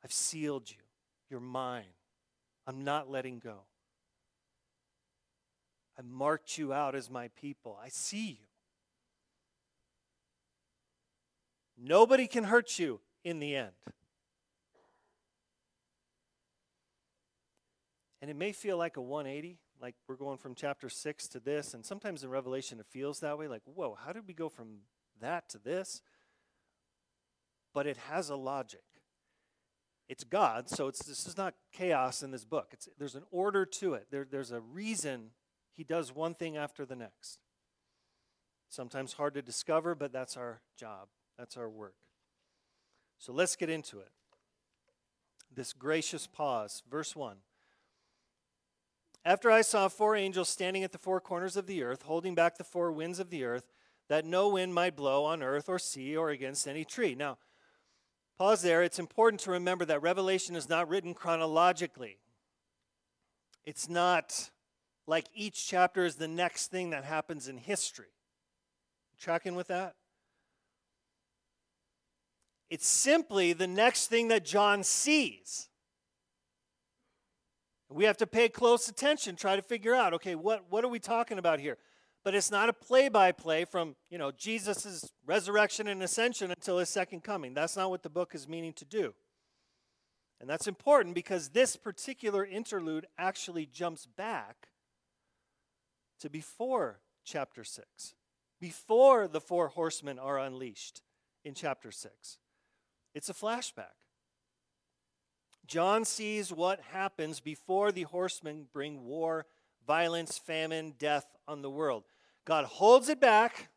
I've 0.03 0.13
sealed 0.13 0.71
you. 0.71 0.83
You're 1.29 1.41
mine. 1.41 1.95
I'm 2.67 2.85
not 2.85 3.11
letting 3.11 3.39
go. 3.39 3.65
I 5.99 6.03
marked 6.03 6.57
you 6.57 6.73
out 6.73 6.95
as 6.95 7.11
my 7.11 7.29
people. 7.29 7.79
I 7.83 7.89
see 7.89 8.29
you. 8.41 8.52
Nobody 11.85 12.29
can 12.29 12.45
hurt 12.45 12.79
you 12.79 13.01
in 13.25 13.41
the 13.41 13.57
end. 13.57 13.73
And 18.21 18.31
it 18.31 18.37
may 18.37 18.53
feel 18.53 18.79
like 18.79 18.97
a 18.97 19.01
180, 19.01 19.59
like 19.81 19.97
we're 20.07 20.15
going 20.15 20.39
from 20.39 20.55
chapter 20.55 20.89
6 20.89 21.29
to 21.29 21.41
this. 21.41 21.75
And 21.75 21.85
sometimes 21.85 22.23
in 22.23 22.31
Revelation 22.31 22.79
it 22.79 22.87
feels 22.89 23.19
that 23.19 23.37
way 23.37 23.49
like, 23.49 23.63
whoa, 23.65 23.99
how 24.01 24.13
did 24.13 24.29
we 24.29 24.33
go 24.33 24.49
from 24.49 24.83
that 25.21 25.49
to 25.51 25.59
this? 25.59 26.03
But 27.75 27.89
it 27.89 27.97
has 28.09 28.31
a 28.31 28.37
logic. 28.37 28.85
It's 30.09 30.23
God, 30.23 30.69
so 30.69 30.87
it's, 30.87 31.03
this 31.05 31.27
is 31.27 31.37
not 31.37 31.55
chaos 31.73 32.23
in 32.23 32.31
this 32.31 32.45
book. 32.45 32.69
It's, 32.73 32.89
there's 32.97 33.17
an 33.17 33.25
order 33.33 33.65
to 33.65 33.95
it, 33.95 34.07
there, 34.11 34.27
there's 34.31 34.53
a 34.53 34.61
reason 34.61 35.31
he 35.73 35.83
does 35.83 36.15
one 36.15 36.35
thing 36.35 36.57
after 36.57 36.85
the 36.85 36.95
next. 36.95 37.39
Sometimes 38.69 39.15
hard 39.15 39.35
to 39.35 39.43
discover, 39.43 39.95
but 39.95 40.13
that's 40.13 40.37
our 40.37 40.61
job, 40.79 41.09
that's 41.43 41.57
our 41.57 41.69
work. 41.69 41.97
So 43.19 43.33
let's 43.33 43.57
get 43.57 43.69
into 43.69 43.99
it. 43.99 44.11
This 45.53 45.73
gracious 45.73 46.29
pause. 46.29 46.85
Verse 46.89 47.17
1. 47.17 47.39
After 49.25 49.51
I 49.51 49.63
saw 49.63 49.89
four 49.89 50.15
angels 50.15 50.49
standing 50.49 50.85
at 50.85 50.93
the 50.93 50.99
four 50.99 51.21
corners 51.21 51.57
of 51.57 51.67
the 51.67 51.83
earth, 51.83 52.03
holding 52.03 52.37
back 52.37 52.59
the 52.59 52.63
four 52.63 52.93
winds 52.93 53.19
of 53.19 53.31
the 53.31 53.43
earth, 53.43 53.73
that 54.09 54.25
no 54.25 54.51
wind 54.51 54.73
might 54.73 54.95
blow 54.95 55.25
on 55.25 55.43
earth 55.43 55.69
or 55.69 55.81
sea 55.81 56.17
or 56.17 56.31
against 56.31 56.69
any 56.69 56.85
tree. 56.85 57.17
Now, 57.17 57.39
pause 58.39 58.63
there. 58.63 58.85
It's 58.85 59.01
important 59.01 59.41
to 59.41 59.51
remember 59.51 59.85
that 59.87 60.01
Revelation 60.01 60.55
is 60.55 60.69
not 60.69 60.89
written 60.89 61.13
chronologically. 61.13 62.19
It's 63.65 63.89
not 63.89 64.51
like 65.09 65.27
each 65.35 65.67
chapter 65.67 66.05
is 66.05 66.15
the 66.15 66.29
next 66.29 66.69
thing 66.69 66.91
that 66.91 67.03
happens 67.03 67.49
in 67.49 67.59
history. 67.59 68.15
Tracking 69.19 69.57
with 69.57 69.67
that? 69.67 69.97
It's 72.73 72.87
simply 72.87 73.53
the 73.53 73.67
next 73.67 74.07
thing 74.07 74.29
that 74.29 74.47
John 74.47 74.83
sees. 74.83 75.69
We 77.91 78.05
have 78.05 78.17
to 78.17 78.27
pay 78.27 78.49
close 78.49 78.89
attention, 78.89 79.37
try 79.37 79.57
to 79.57 79.61
figure 79.61 79.95
out, 79.95 80.15
okay, 80.15 80.35
what, 80.35 80.65
what 80.71 80.83
are 80.83 80.89
we 80.89 80.99
talking 80.99 81.37
about 81.37 81.61
here? 81.61 81.77
But 82.25 82.35
it's 82.35 82.51
not 82.51 82.71
a 82.71 82.73
play-by-play 82.73 83.67
from, 83.67 83.95
you 84.09 84.17
know, 84.17 84.31
Jesus' 84.31 85.13
resurrection 85.27 85.87
and 85.87 86.03
ascension 86.03 86.51
until 86.51 86.79
his 86.79 86.89
second 86.89 87.23
coming. 87.23 87.53
That's 87.53 87.77
not 87.77 87.91
what 87.91 88.03
the 88.03 88.09
book 88.09 88.35
is 88.35 88.49
meaning 88.49 88.73
to 88.73 88.87
do. 88.87 89.13
And 90.41 90.49
that's 90.49 90.67
important 90.67 91.15
because 91.15 91.51
this 91.51 91.77
particular 91.77 92.43
interlude 92.43 93.07
actually 93.19 93.67
jumps 93.67 94.07
back 94.07 94.69
to 96.21 96.31
before 96.31 97.01
chapter 97.23 97.65
6, 97.65 98.15
before 98.59 99.29
the 99.29 99.43
four 99.43 99.69
horsemen 99.69 100.19
are 100.19 100.39
unleashed 100.39 101.03
in 101.45 101.53
chapter 101.53 101.93
6. 101.93 102.39
It's 103.15 103.29
a 103.29 103.35
flashback. 103.35 103.97
John 105.67 106.05
sees 106.05 106.53
what 106.53 106.81
happens 106.93 107.41
before 107.41 107.93
the 107.93 108.03
horsemen 108.03 108.67
bring 108.73 109.05
war, 109.05 109.47
violence, 109.87 110.39
famine, 110.39 110.95
death 110.99 111.27
on 111.47 111.63
the 111.63 111.71
world. 111.71 112.05
God 112.45 112.65
holds 112.65 113.09
it 113.09 113.21
back 113.21 113.69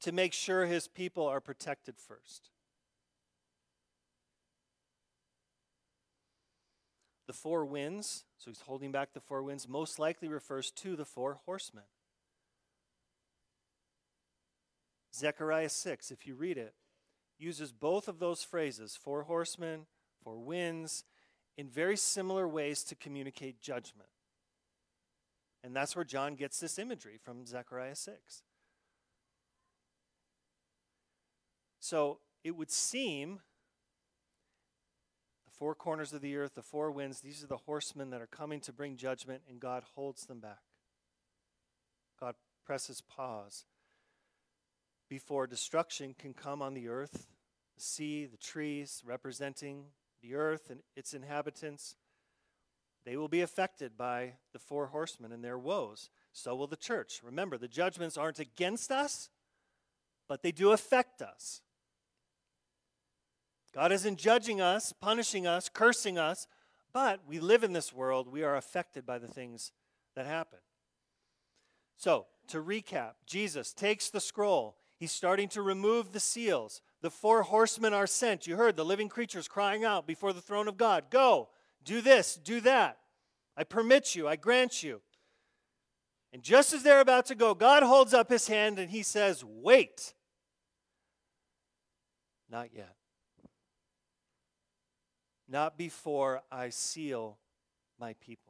to 0.00 0.12
make 0.12 0.32
sure 0.32 0.64
his 0.64 0.88
people 0.88 1.26
are 1.26 1.40
protected 1.40 1.96
first. 1.98 2.50
The 7.26 7.32
four 7.34 7.66
winds, 7.66 8.24
so 8.38 8.50
he's 8.50 8.62
holding 8.62 8.90
back 8.90 9.12
the 9.12 9.20
four 9.20 9.42
winds, 9.42 9.68
most 9.68 9.98
likely 9.98 10.28
refers 10.28 10.70
to 10.70 10.96
the 10.96 11.04
four 11.04 11.40
horsemen. 11.44 11.84
Zechariah 15.14 15.68
6, 15.68 16.10
if 16.10 16.26
you 16.26 16.34
read 16.34 16.56
it, 16.56 16.74
uses 17.38 17.72
both 17.72 18.08
of 18.08 18.18
those 18.18 18.42
phrases, 18.42 18.98
four 19.00 19.24
horsemen, 19.24 19.86
four 20.22 20.38
winds, 20.38 21.04
in 21.56 21.68
very 21.68 21.96
similar 21.96 22.46
ways 22.46 22.82
to 22.84 22.94
communicate 22.94 23.60
judgment. 23.60 24.08
And 25.64 25.74
that's 25.74 25.96
where 25.96 26.04
John 26.04 26.34
gets 26.34 26.60
this 26.60 26.78
imagery 26.78 27.18
from 27.22 27.44
Zechariah 27.44 27.96
6. 27.96 28.42
So 31.80 32.18
it 32.44 32.56
would 32.56 32.70
seem 32.70 33.40
the 35.46 35.52
four 35.52 35.74
corners 35.74 36.12
of 36.12 36.20
the 36.20 36.36
earth, 36.36 36.54
the 36.54 36.62
four 36.62 36.90
winds, 36.90 37.20
these 37.20 37.42
are 37.42 37.48
the 37.48 37.56
horsemen 37.56 38.10
that 38.10 38.20
are 38.20 38.26
coming 38.26 38.60
to 38.60 38.72
bring 38.72 38.96
judgment, 38.96 39.42
and 39.48 39.58
God 39.58 39.82
holds 39.94 40.26
them 40.26 40.38
back. 40.38 40.62
God 42.20 42.34
presses 42.64 43.00
pause 43.00 43.64
before 45.08 45.46
destruction 45.46 46.14
can 46.18 46.34
come 46.34 46.62
on 46.62 46.74
the 46.74 46.88
earth, 46.88 47.26
the 47.74 47.80
sea, 47.80 48.26
the 48.26 48.36
trees, 48.36 49.02
representing 49.04 49.84
the 50.22 50.34
earth 50.34 50.70
and 50.70 50.80
its 50.96 51.14
inhabitants. 51.14 51.96
They 53.04 53.16
will 53.16 53.28
be 53.28 53.40
affected 53.40 53.96
by 53.96 54.34
the 54.52 54.58
four 54.58 54.88
horsemen 54.88 55.32
and 55.32 55.42
their 55.42 55.58
woes. 55.58 56.10
So 56.32 56.54
will 56.54 56.66
the 56.66 56.76
church. 56.76 57.20
Remember, 57.24 57.56
the 57.56 57.68
judgments 57.68 58.18
aren't 58.18 58.38
against 58.38 58.90
us, 58.90 59.30
but 60.28 60.42
they 60.42 60.52
do 60.52 60.72
affect 60.72 61.22
us. 61.22 61.62
God 63.74 63.92
isn't 63.92 64.18
judging 64.18 64.60
us, 64.60 64.92
punishing 64.92 65.46
us, 65.46 65.68
cursing 65.68 66.18
us, 66.18 66.46
but 66.92 67.20
we 67.26 67.38
live 67.38 67.64
in 67.64 67.72
this 67.72 67.92
world. 67.92 68.26
We 68.30 68.42
are 68.42 68.56
affected 68.56 69.06
by 69.06 69.18
the 69.18 69.28
things 69.28 69.72
that 70.16 70.26
happen. 70.26 70.58
So, 71.96 72.26
to 72.48 72.62
recap, 72.62 73.12
Jesus 73.26 73.72
takes 73.72 74.10
the 74.10 74.20
scroll. 74.20 74.77
He's 74.98 75.12
starting 75.12 75.48
to 75.50 75.62
remove 75.62 76.12
the 76.12 76.20
seals. 76.20 76.80
The 77.00 77.10
four 77.10 77.42
horsemen 77.42 77.94
are 77.94 78.06
sent. 78.06 78.46
You 78.46 78.56
heard 78.56 78.76
the 78.76 78.84
living 78.84 79.08
creatures 79.08 79.48
crying 79.48 79.84
out 79.84 80.06
before 80.06 80.32
the 80.32 80.40
throne 80.40 80.68
of 80.68 80.76
God 80.76 81.04
Go, 81.10 81.48
do 81.84 82.00
this, 82.00 82.36
do 82.36 82.60
that. 82.62 82.98
I 83.56 83.64
permit 83.64 84.14
you, 84.14 84.28
I 84.28 84.36
grant 84.36 84.82
you. 84.82 85.00
And 86.32 86.42
just 86.42 86.72
as 86.72 86.82
they're 86.82 87.00
about 87.00 87.26
to 87.26 87.34
go, 87.34 87.54
God 87.54 87.82
holds 87.82 88.12
up 88.12 88.28
his 88.28 88.48
hand 88.48 88.78
and 88.78 88.90
he 88.90 89.02
says, 89.02 89.44
Wait. 89.44 90.14
Not 92.50 92.68
yet 92.74 92.94
not 95.48 95.78
before 95.78 96.42
I 96.52 96.68
seal 96.68 97.38
my 97.98 98.14
people. 98.14 98.47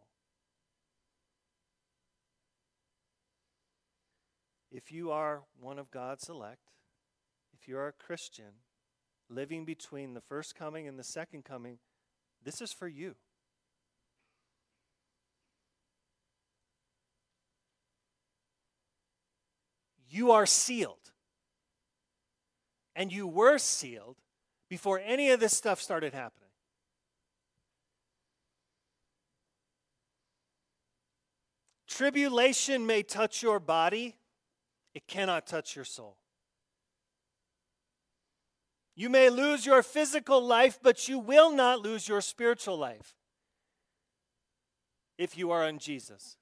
If 4.78 4.92
you 4.92 5.10
are 5.10 5.42
one 5.60 5.80
of 5.80 5.90
God's 5.90 6.28
elect, 6.28 6.70
if 7.52 7.66
you're 7.66 7.88
a 7.88 7.92
Christian 7.92 8.62
living 9.28 9.64
between 9.64 10.14
the 10.14 10.20
first 10.20 10.54
coming 10.54 10.86
and 10.86 10.96
the 10.96 11.02
second 11.02 11.44
coming, 11.44 11.78
this 12.44 12.60
is 12.60 12.72
for 12.72 12.86
you. 12.86 13.16
You 20.08 20.30
are 20.30 20.46
sealed. 20.46 21.10
And 22.94 23.12
you 23.12 23.26
were 23.26 23.58
sealed 23.58 24.18
before 24.68 25.00
any 25.04 25.30
of 25.30 25.40
this 25.40 25.56
stuff 25.56 25.82
started 25.82 26.14
happening. 26.14 26.50
Tribulation 31.88 32.86
may 32.86 33.02
touch 33.02 33.42
your 33.42 33.58
body, 33.58 34.17
it 34.94 35.06
cannot 35.06 35.46
touch 35.46 35.76
your 35.76 35.84
soul. 35.84 36.16
You 38.96 39.08
may 39.08 39.30
lose 39.30 39.64
your 39.64 39.82
physical 39.82 40.40
life, 40.40 40.80
but 40.82 41.08
you 41.08 41.18
will 41.20 41.52
not 41.52 41.80
lose 41.80 42.08
your 42.08 42.20
spiritual 42.20 42.76
life 42.76 43.14
if 45.16 45.38
you 45.38 45.50
are 45.50 45.68
in 45.68 45.78
Jesus. 45.78 46.36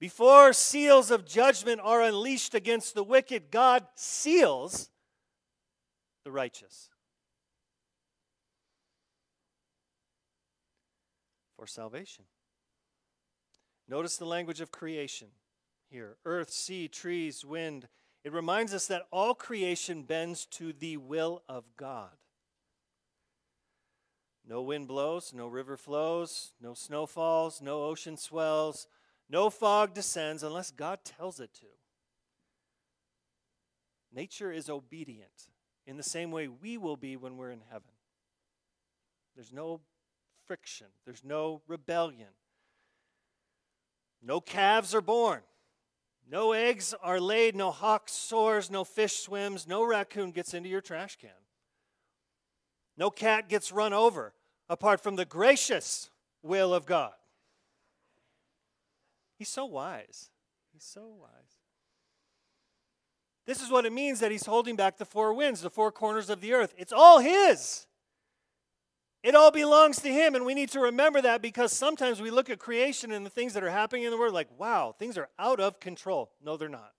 Before 0.00 0.52
seals 0.52 1.10
of 1.10 1.26
judgment 1.26 1.80
are 1.82 2.02
unleashed 2.02 2.54
against 2.54 2.94
the 2.94 3.02
wicked, 3.02 3.50
God 3.50 3.84
seals 3.96 4.90
the 6.24 6.30
righteous. 6.30 6.88
For 11.56 11.66
salvation. 11.66 12.24
Notice 13.88 14.16
the 14.16 14.26
language 14.26 14.60
of 14.60 14.70
creation 14.70 15.28
here 15.90 16.16
earth, 16.24 16.50
sea, 16.50 16.88
trees, 16.88 17.44
wind. 17.44 17.88
It 18.24 18.32
reminds 18.32 18.74
us 18.74 18.86
that 18.88 19.06
all 19.10 19.34
creation 19.34 20.02
bends 20.02 20.44
to 20.46 20.72
the 20.72 20.96
will 20.98 21.42
of 21.48 21.64
God. 21.76 22.10
No 24.46 24.62
wind 24.62 24.88
blows, 24.88 25.32
no 25.34 25.46
river 25.46 25.76
flows, 25.76 26.52
no 26.60 26.74
snow 26.74 27.06
falls, 27.06 27.60
no 27.62 27.84
ocean 27.84 28.16
swells, 28.16 28.86
no 29.28 29.50
fog 29.50 29.94
descends 29.94 30.42
unless 30.42 30.70
God 30.70 31.00
tells 31.04 31.38
it 31.38 31.52
to. 31.60 31.66
Nature 34.12 34.50
is 34.50 34.70
obedient 34.70 35.48
in 35.86 35.96
the 35.96 36.02
same 36.02 36.30
way 36.30 36.48
we 36.48 36.78
will 36.78 36.96
be 36.96 37.16
when 37.16 37.36
we're 37.36 37.50
in 37.50 37.62
heaven. 37.70 37.92
There's 39.34 39.52
no 39.52 39.80
friction, 40.46 40.88
there's 41.04 41.24
no 41.24 41.62
rebellion. 41.66 42.28
No 44.22 44.40
calves 44.40 44.94
are 44.94 45.00
born. 45.00 45.40
No 46.30 46.52
eggs 46.52 46.94
are 47.02 47.20
laid, 47.20 47.56
no 47.56 47.70
hawk 47.70 48.08
soars, 48.08 48.70
no 48.70 48.84
fish 48.84 49.20
swims, 49.20 49.66
no 49.66 49.84
raccoon 49.84 50.30
gets 50.30 50.52
into 50.52 50.68
your 50.68 50.82
trash 50.82 51.16
can. 51.16 51.30
No 52.98 53.10
cat 53.10 53.48
gets 53.48 53.72
run 53.72 53.92
over 53.92 54.34
apart 54.68 55.00
from 55.00 55.16
the 55.16 55.24
gracious 55.24 56.10
will 56.42 56.74
of 56.74 56.84
God. 56.84 57.12
He's 59.38 59.48
so 59.48 59.64
wise. 59.64 60.30
He's 60.72 60.84
so 60.84 61.06
wise. 61.18 61.30
This 63.46 63.62
is 63.62 63.70
what 63.70 63.86
it 63.86 63.92
means 63.92 64.20
that 64.20 64.30
he's 64.30 64.44
holding 64.44 64.76
back 64.76 64.98
the 64.98 65.06
four 65.06 65.32
winds, 65.32 65.62
the 65.62 65.70
four 65.70 65.90
corners 65.90 66.28
of 66.28 66.42
the 66.42 66.52
earth. 66.52 66.74
It's 66.76 66.92
all 66.92 67.20
his. 67.20 67.86
It 69.28 69.34
all 69.34 69.50
belongs 69.50 70.00
to 70.00 70.08
him, 70.08 70.34
and 70.34 70.46
we 70.46 70.54
need 70.54 70.70
to 70.70 70.80
remember 70.80 71.20
that 71.20 71.42
because 71.42 71.70
sometimes 71.70 72.18
we 72.18 72.30
look 72.30 72.48
at 72.48 72.58
creation 72.58 73.12
and 73.12 73.26
the 73.26 73.30
things 73.30 73.52
that 73.52 73.62
are 73.62 73.68
happening 73.68 74.04
in 74.04 74.10
the 74.10 74.16
world 74.16 74.32
like, 74.32 74.48
wow, 74.58 74.94
things 74.98 75.18
are 75.18 75.28
out 75.38 75.60
of 75.60 75.80
control. 75.80 76.32
No, 76.42 76.56
they're 76.56 76.70
not. 76.70 76.92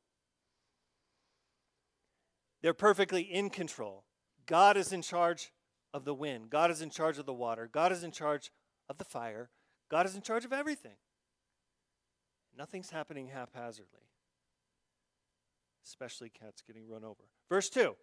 They're 2.62 2.76
perfectly 2.76 3.24
in 3.24 3.50
control. 3.50 4.04
God 4.46 4.78
is 4.78 4.94
in 4.94 5.02
charge 5.02 5.52
of 5.92 6.06
the 6.06 6.14
wind, 6.14 6.52
God 6.52 6.70
is 6.70 6.84
in 6.84 6.92
charge 6.92 7.18
of 7.18 7.26
the 7.26 7.34
water, 7.34 7.68
God 7.68 7.92
is 7.92 8.04
in 8.04 8.12
charge 8.12 8.52
of 8.88 9.00
the 9.00 9.06
fire, 9.06 9.50
God 9.90 10.06
is 10.06 10.14
in 10.14 10.22
charge 10.22 10.46
of 10.46 10.54
everything. 10.54 10.98
Nothing's 12.56 12.92
happening 12.92 13.30
haphazardly, 13.30 14.06
especially 15.84 16.30
cats 16.30 16.62
getting 16.62 16.88
run 16.88 17.04
over. 17.04 17.24
Verse 17.50 17.72
2 17.72 17.96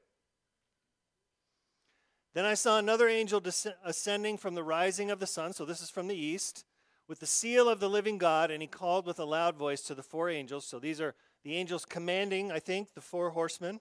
Then 2.36 2.44
I 2.44 2.52
saw 2.52 2.78
another 2.78 3.08
angel 3.08 3.42
ascending 3.82 4.36
from 4.36 4.54
the 4.54 4.62
rising 4.62 5.10
of 5.10 5.20
the 5.20 5.26
sun, 5.26 5.54
so 5.54 5.64
this 5.64 5.80
is 5.80 5.88
from 5.88 6.06
the 6.06 6.14
east, 6.14 6.66
with 7.08 7.18
the 7.18 7.26
seal 7.26 7.66
of 7.66 7.80
the 7.80 7.88
living 7.88 8.18
God, 8.18 8.50
and 8.50 8.60
he 8.60 8.68
called 8.68 9.06
with 9.06 9.18
a 9.18 9.24
loud 9.24 9.56
voice 9.56 9.80
to 9.84 9.94
the 9.94 10.02
four 10.02 10.28
angels. 10.28 10.66
So 10.66 10.78
these 10.78 11.00
are 11.00 11.14
the 11.44 11.56
angels 11.56 11.86
commanding, 11.86 12.52
I 12.52 12.58
think, 12.58 12.92
the 12.92 13.00
four 13.00 13.30
horsemen 13.30 13.80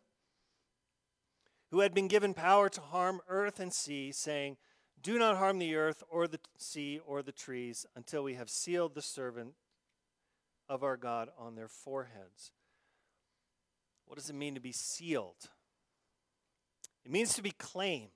who 1.69 1.81
had 1.81 1.93
been 1.93 2.07
given 2.07 2.33
power 2.33 2.69
to 2.69 2.79
harm 2.79 3.19
earth 3.27 3.59
and 3.59 3.73
sea, 3.73 4.13
saying, 4.13 4.55
Do 5.03 5.19
not 5.19 5.35
harm 5.35 5.59
the 5.59 5.75
earth 5.75 6.01
or 6.09 6.25
the 6.25 6.39
sea 6.57 7.01
or 7.05 7.21
the 7.21 7.33
trees 7.33 7.85
until 7.93 8.23
we 8.23 8.35
have 8.35 8.49
sealed 8.49 8.95
the 8.95 9.01
servant 9.01 9.51
of 10.69 10.81
our 10.81 10.95
God 10.95 11.27
on 11.37 11.55
their 11.55 11.67
foreheads. 11.67 12.53
What 14.05 14.17
does 14.17 14.29
it 14.29 14.35
mean 14.37 14.55
to 14.55 14.61
be 14.61 14.71
sealed? 14.71 15.49
It 17.03 17.11
means 17.11 17.33
to 17.33 17.43
be 17.43 17.51
claimed, 17.51 18.11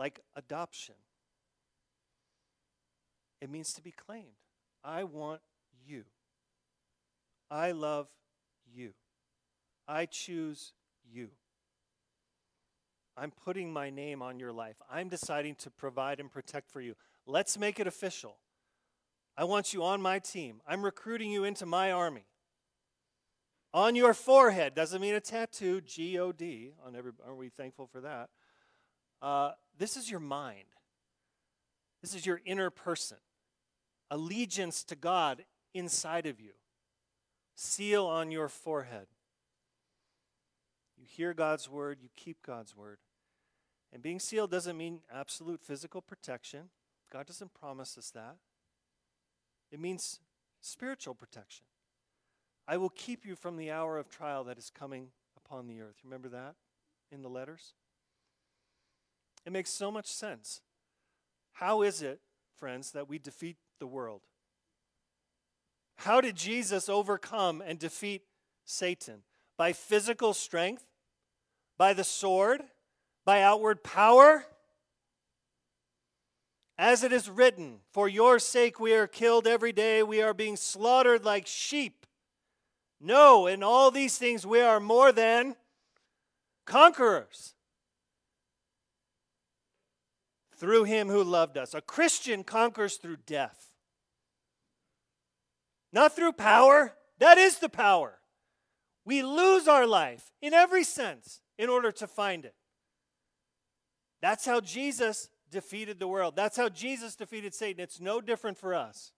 like 0.00 0.20
adoption. 0.34 0.94
It 3.42 3.50
means 3.50 3.74
to 3.74 3.82
be 3.82 3.90
claimed. 3.90 4.40
I 4.82 5.04
want 5.04 5.42
you. 5.86 6.04
I 7.50 7.72
love 7.72 8.08
you. 8.74 8.94
I 9.86 10.06
choose 10.06 10.72
you. 11.12 11.28
I'm 13.14 13.30
putting 13.30 13.70
my 13.70 13.90
name 13.90 14.22
on 14.22 14.40
your 14.40 14.52
life. 14.52 14.80
I'm 14.90 15.10
deciding 15.10 15.56
to 15.56 15.70
provide 15.70 16.18
and 16.18 16.32
protect 16.32 16.70
for 16.70 16.80
you. 16.80 16.94
Let's 17.26 17.58
make 17.58 17.78
it 17.78 17.86
official. 17.86 18.38
I 19.36 19.44
want 19.44 19.74
you 19.74 19.84
on 19.84 20.00
my 20.00 20.18
team. 20.18 20.62
I'm 20.66 20.82
recruiting 20.82 21.30
you 21.30 21.44
into 21.44 21.66
my 21.66 21.92
army. 21.92 22.24
On 23.74 23.94
your 23.94 24.14
forehead 24.14 24.74
doesn't 24.74 25.02
mean 25.02 25.14
a 25.14 25.20
tattoo, 25.20 25.82
G 25.82 26.18
O 26.18 26.32
D. 26.32 26.72
On 26.86 26.96
every, 26.96 27.12
are 27.26 27.34
we 27.34 27.50
thankful 27.50 27.86
for 27.86 28.00
that? 28.00 28.30
Uh, 29.20 29.50
this 29.80 29.96
is 29.96 30.10
your 30.10 30.20
mind. 30.20 30.66
This 32.02 32.14
is 32.14 32.26
your 32.26 32.42
inner 32.44 32.68
person. 32.68 33.16
Allegiance 34.10 34.84
to 34.84 34.94
God 34.94 35.44
inside 35.72 36.26
of 36.26 36.38
you. 36.38 36.52
Seal 37.54 38.04
on 38.04 38.30
your 38.30 38.48
forehead. 38.48 39.06
You 40.98 41.06
hear 41.08 41.32
God's 41.32 41.66
word, 41.66 41.98
you 42.02 42.10
keep 42.14 42.42
God's 42.42 42.76
word. 42.76 42.98
And 43.90 44.02
being 44.02 44.20
sealed 44.20 44.50
doesn't 44.50 44.76
mean 44.76 45.00
absolute 45.10 45.62
physical 45.62 46.02
protection. 46.02 46.68
God 47.10 47.26
doesn't 47.26 47.54
promise 47.54 47.96
us 47.96 48.10
that. 48.10 48.36
It 49.72 49.80
means 49.80 50.20
spiritual 50.60 51.14
protection. 51.14 51.64
I 52.68 52.76
will 52.76 52.90
keep 52.90 53.24
you 53.24 53.34
from 53.34 53.56
the 53.56 53.70
hour 53.70 53.96
of 53.96 54.10
trial 54.10 54.44
that 54.44 54.58
is 54.58 54.70
coming 54.70 55.08
upon 55.38 55.68
the 55.68 55.80
earth. 55.80 55.96
Remember 56.04 56.28
that 56.28 56.56
in 57.10 57.22
the 57.22 57.30
letters? 57.30 57.72
It 59.46 59.52
makes 59.52 59.70
so 59.70 59.90
much 59.90 60.06
sense. 60.06 60.60
How 61.52 61.82
is 61.82 62.02
it, 62.02 62.20
friends, 62.56 62.92
that 62.92 63.08
we 63.08 63.18
defeat 63.18 63.56
the 63.78 63.86
world? 63.86 64.22
How 65.96 66.20
did 66.20 66.36
Jesus 66.36 66.88
overcome 66.88 67.62
and 67.64 67.78
defeat 67.78 68.22
Satan? 68.64 69.22
By 69.56 69.72
physical 69.72 70.32
strength? 70.32 70.86
By 71.76 71.92
the 71.92 72.04
sword? 72.04 72.62
By 73.24 73.42
outward 73.42 73.82
power? 73.82 74.44
As 76.78 77.04
it 77.04 77.12
is 77.12 77.28
written, 77.28 77.80
For 77.92 78.08
your 78.08 78.38
sake 78.38 78.80
we 78.80 78.94
are 78.94 79.06
killed 79.06 79.46
every 79.46 79.72
day, 79.72 80.02
we 80.02 80.22
are 80.22 80.32
being 80.32 80.56
slaughtered 80.56 81.24
like 81.24 81.46
sheep. 81.46 82.06
No, 82.98 83.46
in 83.46 83.62
all 83.62 83.90
these 83.90 84.16
things 84.16 84.46
we 84.46 84.60
are 84.60 84.80
more 84.80 85.12
than 85.12 85.56
conquerors 86.66 87.54
through 90.60 90.84
him 90.84 91.08
who 91.08 91.24
loved 91.24 91.56
us. 91.56 91.74
A 91.74 91.80
Christian 91.80 92.44
conquers 92.44 92.96
through 92.96 93.16
death, 93.26 93.72
not 95.92 96.14
through 96.14 96.32
power. 96.32 96.92
That 97.18 97.38
is 97.38 97.58
the 97.58 97.68
power. 97.68 98.18
We 99.04 99.22
lose 99.22 99.66
our 99.66 99.86
life 99.86 100.30
in 100.40 100.52
every 100.54 100.84
sense 100.84 101.40
in 101.58 101.68
order 101.68 101.90
to 101.92 102.06
find 102.06 102.44
it. 102.44 102.54
That's 104.20 104.44
how 104.44 104.60
Jesus 104.60 105.30
defeated 105.50 105.98
the 105.98 106.06
world. 106.06 106.36
That's 106.36 106.56
how 106.56 106.68
Jesus 106.68 107.16
defeated 107.16 107.54
Satan. 107.54 107.82
It's 107.82 108.00
no 108.00 108.20
different 108.20 108.58
for 108.58 108.74
us. 108.74 109.12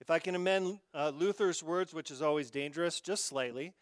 If 0.00 0.10
I 0.10 0.18
can 0.18 0.34
amend 0.34 0.80
uh, 0.92 1.12
Luther's 1.14 1.62
words, 1.62 1.94
which 1.94 2.10
is 2.10 2.22
always 2.22 2.50
dangerous, 2.50 3.00
just 3.00 3.26
slightly 3.26 3.74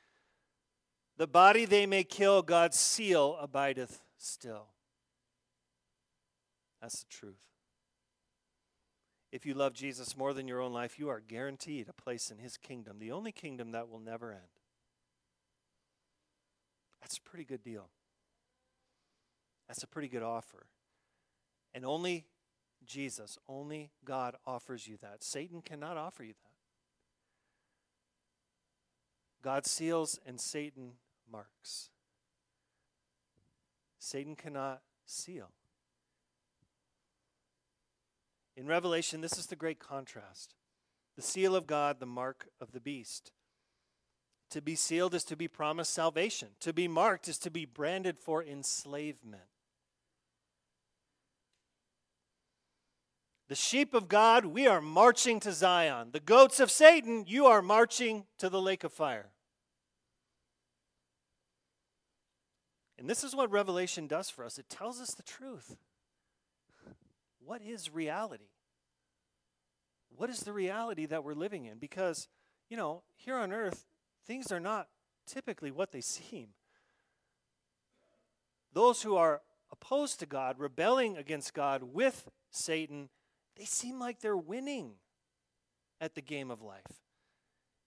the 1.17 1.27
body 1.27 1.65
they 1.65 1.87
may 1.87 2.03
kill, 2.03 2.43
God's 2.43 2.79
seal 2.79 3.37
abideth 3.41 4.01
still. 4.17 4.69
That's 6.81 7.01
the 7.01 7.11
truth. 7.11 7.43
If 9.33 9.47
you 9.47 9.55
love 9.55 9.75
Jesus 9.75 10.17
more 10.17 10.33
than 10.33 10.49
your 10.49 10.61
own 10.61 10.73
life, 10.73 10.99
you 10.99 11.09
are 11.09 11.21
guaranteed 11.21 11.89
a 11.89 11.93
place 11.93 12.31
in 12.31 12.39
his 12.39 12.57
kingdom, 12.57 12.99
the 12.99 13.13
only 13.13 13.31
kingdom 13.31 13.71
that 13.73 13.89
will 13.89 14.01
never 14.01 14.33
end. 14.33 14.41
That's 17.01 17.19
a 17.19 17.23
pretty 17.23 17.45
good 17.45 17.63
deal. 17.63 17.89
That's 19.69 19.85
a 19.85 19.87
pretty 19.87 20.09
good 20.09 20.23
offer. 20.23 20.67
And 21.73 21.85
only 21.85 22.27
Jesus, 22.85 23.39
only 23.49 23.91
God 24.05 24.35
offers 24.47 24.89
you 24.89 24.97
that. 25.01 25.23
Satan 25.23 25.63
cannot 25.63 25.97
offer 25.97 26.25
you 26.25 26.33
that. 26.33 26.51
God 29.43 29.67
seals 29.67 30.19
and 30.27 30.41
Satan 30.41 30.93
marks. 31.31 31.91
Satan 33.99 34.35
cannot 34.35 34.83
seal. 35.07 35.51
In 38.61 38.67
Revelation, 38.67 39.23
this 39.23 39.39
is 39.39 39.47
the 39.47 39.57
great 39.57 39.79
contrast 39.79 40.55
the 41.17 41.23
seal 41.23 41.57
of 41.57 41.67
God, 41.67 41.99
the 41.99 42.07
mark 42.07 42.49
of 42.61 42.73
the 42.73 42.81
beast. 42.81 43.33
To 44.51 44.61
be 44.61 44.75
sealed 44.75 45.15
is 45.15 45.25
to 45.25 45.37
be 45.37 45.49
promised 45.49 45.95
salvation. 45.95 46.49
To 46.61 46.73
be 46.73 46.87
marked 46.87 47.27
is 47.27 47.39
to 47.39 47.51
be 47.51 47.65
branded 47.65 48.19
for 48.19 48.45
enslavement. 48.45 49.43
The 53.49 53.55
sheep 53.55 53.95
of 53.95 54.09
God, 54.09 54.45
we 54.45 54.67
are 54.67 54.81
marching 54.81 55.41
to 55.41 55.53
Zion. 55.53 56.11
The 56.13 56.21
goats 56.21 56.61
of 56.61 56.71
Satan, 56.71 57.25
you 57.27 57.47
are 57.47 57.63
marching 57.63 58.25
to 58.39 58.49
the 58.49 58.61
lake 58.61 58.85
of 58.85 58.93
fire. 58.93 59.31
And 62.99 63.09
this 63.09 63.25
is 63.25 63.35
what 63.35 63.51
Revelation 63.51 64.07
does 64.07 64.29
for 64.29 64.45
us 64.45 64.59
it 64.59 64.69
tells 64.69 65.01
us 65.01 65.15
the 65.15 65.23
truth. 65.23 65.77
What 67.45 67.63
is 67.63 67.93
reality? 67.93 68.50
What 70.17 70.31
is 70.31 70.41
the 70.41 70.53
reality 70.53 71.07
that 71.07 71.25
we're 71.25 71.35
living 71.35 71.67
in? 71.67 71.79
Because, 71.79 72.29
you 72.69 72.77
know, 72.77 73.03
here 73.17 73.37
on 73.37 73.53
earth, 73.53 73.87
things 74.27 74.53
are 74.53 74.61
not 74.61 74.89
typically 75.27 75.71
what 75.71 75.93
they 75.93 76.01
seem. 76.01 76.49
Those 78.73 79.03
who 79.03 79.17
are 79.17 79.43
opposed 79.73 80.21
to 80.21 80.27
God, 80.27 80.59
rebelling 80.59 81.17
against 81.17 81.55
God 81.55 81.83
with 81.83 82.31
Satan, 82.51 83.09
they 83.57 83.65
seem 83.65 83.99
like 83.99 84.21
they're 84.21 84.37
winning 84.37 84.93
at 86.01 86.15
the 86.15 86.23
game 86.23 86.51
of 86.51 86.63
life. 86.63 87.03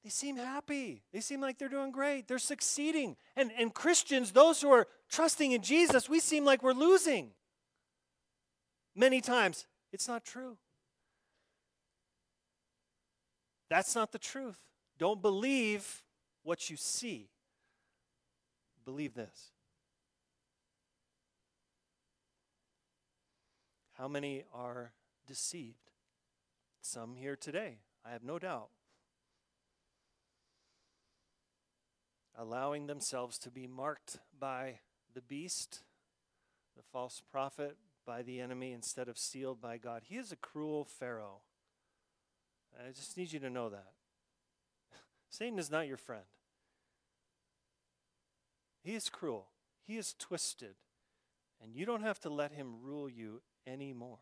They 0.03 0.09
seem 0.09 0.35
happy. 0.35 1.01
They 1.13 1.21
seem 1.21 1.39
like 1.39 1.57
they're 1.57 1.69
doing 1.69 1.91
great. 1.91 2.27
They're 2.27 2.37
succeeding. 2.37 3.15
And, 3.37 3.51
and 3.57 3.73
Christians, 3.73 4.31
those 4.31 4.61
who 4.61 4.69
are 4.69 4.87
trusting 5.09 5.53
in 5.53 5.61
Jesus, 5.61 6.09
we 6.09 6.19
seem 6.19 6.43
like 6.43 6.61
we're 6.61 6.73
losing. 6.73 7.31
Many 8.95 9.21
times, 9.21 9.65
it's 9.93 10.07
not 10.07 10.25
true. 10.25 10.57
That's 13.69 13.95
not 13.95 14.11
the 14.11 14.19
truth. 14.19 14.59
Don't 14.97 15.21
believe 15.21 16.03
what 16.43 16.69
you 16.69 16.77
see. 16.77 17.29
Believe 18.85 19.13
this. 19.13 19.51
How 23.93 24.07
many 24.07 24.43
are 24.53 24.91
deceived? 25.27 25.91
Some 26.81 27.15
here 27.15 27.35
today, 27.35 27.77
I 28.05 28.11
have 28.11 28.23
no 28.23 28.37
doubt. 28.39 28.69
Allowing 32.35 32.87
themselves 32.87 33.37
to 33.39 33.51
be 33.51 33.67
marked 33.67 34.17
by 34.37 34.79
the 35.13 35.21
beast, 35.21 35.83
the 36.75 36.83
false 36.91 37.21
prophet, 37.31 37.77
by 38.05 38.21
the 38.23 38.41
enemy 38.41 38.73
instead 38.73 39.07
of 39.07 39.17
sealed 39.17 39.61
by 39.61 39.77
God. 39.77 40.01
He 40.05 40.17
is 40.17 40.31
a 40.31 40.35
cruel 40.35 40.83
Pharaoh. 40.83 41.41
I 42.79 42.91
just 42.91 43.17
need 43.17 43.31
you 43.31 43.39
to 43.39 43.49
know 43.49 43.69
that. 43.69 43.91
Satan 45.29 45.59
is 45.59 45.71
not 45.71 45.87
your 45.87 45.97
friend. 45.97 46.23
He 48.83 48.95
is 48.95 49.09
cruel, 49.09 49.47
he 49.85 49.97
is 49.97 50.13
twisted, 50.19 50.75
and 51.61 51.73
you 51.73 51.85
don't 51.85 52.03
have 52.03 52.19
to 52.21 52.29
let 52.29 52.51
him 52.51 52.81
rule 52.81 53.09
you 53.09 53.41
anymore. 53.65 54.19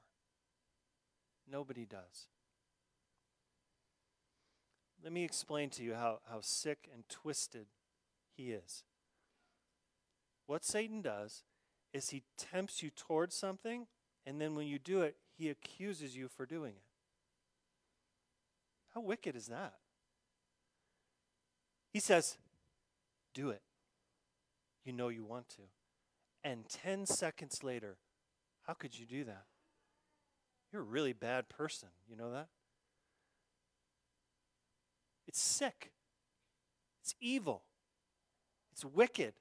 Nobody 1.52 1.86
does. 1.86 2.28
Let 5.04 5.12
me 5.12 5.24
explain 5.24 5.72
to 5.72 5.84
you 5.84 5.96
how, 5.96 6.20
how 6.30 6.42
sick 6.42 6.88
and 6.94 7.10
twisted 7.10 7.66
he 8.38 8.52
is. 8.52 8.84
What 10.46 10.64
Satan 10.64 11.02
does 11.02 11.44
is 11.92 12.12
he 12.12 12.24
tempts 12.38 12.84
you 12.84 12.92
towards 12.92 13.36
something, 13.36 13.88
and 14.26 14.40
then 14.40 14.54
when 14.54 14.68
you 14.68 14.78
do 14.78 15.02
it, 15.02 15.16
he 15.36 15.50
accuses 15.50 16.16
you 16.16 16.28
for 16.28 16.46
doing 16.46 16.74
it. 16.74 16.91
How 18.94 19.02
wicked 19.02 19.36
is 19.36 19.48
that? 19.48 19.74
He 21.94 22.00
says, 22.00 22.38
Do 23.34 23.50
it. 23.50 23.62
You 24.86 24.94
know 24.94 25.10
you 25.10 25.24
want 25.24 25.50
to. 25.50 25.62
And 26.44 26.68
10 26.70 27.06
seconds 27.06 27.64
later, 27.64 27.98
how 28.64 28.74
could 28.74 28.98
you 28.98 29.06
do 29.06 29.24
that? 29.26 29.46
You're 30.72 30.82
a 30.82 30.86
really 30.86 31.14
bad 31.14 31.50
person. 31.50 31.90
You 32.10 32.16
know 32.16 32.32
that? 32.32 32.48
It's 35.28 35.40
sick. 35.40 35.92
It's 37.02 37.16
evil. 37.20 37.64
It's 38.72 38.86
wicked. 38.86 39.34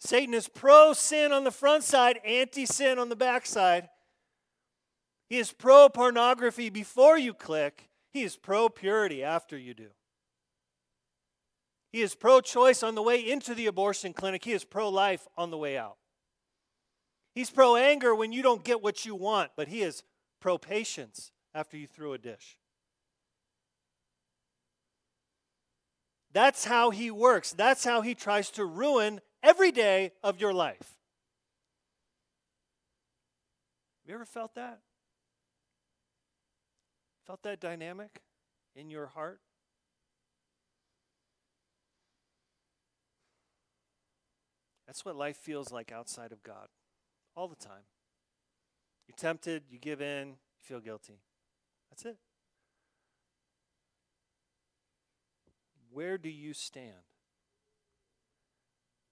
Satan 0.00 0.32
is 0.32 0.48
pro 0.48 0.94
sin 0.94 1.32
on 1.32 1.44
the 1.44 1.50
front 1.50 1.84
side, 1.84 2.20
anti 2.24 2.64
sin 2.64 2.98
on 2.98 3.10
the 3.10 3.16
back 3.16 3.44
side. 3.44 3.90
He 5.28 5.38
is 5.38 5.52
pro 5.52 5.88
pornography 5.88 6.70
before 6.70 7.18
you 7.18 7.34
click, 7.34 7.89
he 8.12 8.22
is 8.22 8.36
pro 8.36 8.68
purity 8.68 9.22
after 9.22 9.56
you 9.56 9.74
do. 9.74 9.88
He 11.92 12.02
is 12.02 12.14
pro 12.14 12.40
choice 12.40 12.82
on 12.82 12.94
the 12.94 13.02
way 13.02 13.18
into 13.18 13.54
the 13.54 13.66
abortion 13.66 14.12
clinic, 14.12 14.44
he 14.44 14.52
is 14.52 14.64
pro 14.64 14.88
life 14.88 15.26
on 15.36 15.50
the 15.50 15.58
way 15.58 15.76
out. 15.76 15.96
He's 17.34 17.50
pro 17.50 17.76
anger 17.76 18.14
when 18.14 18.32
you 18.32 18.42
don't 18.42 18.64
get 18.64 18.82
what 18.82 19.04
you 19.04 19.14
want, 19.14 19.52
but 19.56 19.68
he 19.68 19.82
is 19.82 20.02
pro 20.40 20.58
patience 20.58 21.32
after 21.54 21.76
you 21.76 21.86
throw 21.86 22.12
a 22.12 22.18
dish. 22.18 22.56
That's 26.32 26.64
how 26.64 26.90
he 26.90 27.10
works. 27.10 27.52
That's 27.52 27.84
how 27.84 28.02
he 28.02 28.14
tries 28.14 28.50
to 28.52 28.64
ruin 28.64 29.20
every 29.42 29.72
day 29.72 30.12
of 30.22 30.40
your 30.40 30.52
life. 30.52 30.96
Have 34.02 34.08
you 34.08 34.14
ever 34.14 34.24
felt 34.24 34.54
that? 34.54 34.80
Felt 37.30 37.42
that 37.44 37.60
dynamic 37.60 38.22
in 38.74 38.90
your 38.90 39.06
heart? 39.06 39.38
That's 44.84 45.04
what 45.04 45.14
life 45.14 45.36
feels 45.36 45.70
like 45.70 45.92
outside 45.92 46.32
of 46.32 46.42
God 46.42 46.66
all 47.36 47.46
the 47.46 47.54
time. 47.54 47.84
You're 49.06 49.14
tempted, 49.16 49.62
you 49.70 49.78
give 49.78 50.02
in, 50.02 50.30
you 50.30 50.60
feel 50.60 50.80
guilty. 50.80 51.20
That's 51.88 52.04
it. 52.04 52.16
Where 55.92 56.18
do 56.18 56.28
you 56.28 56.52
stand? 56.52 57.06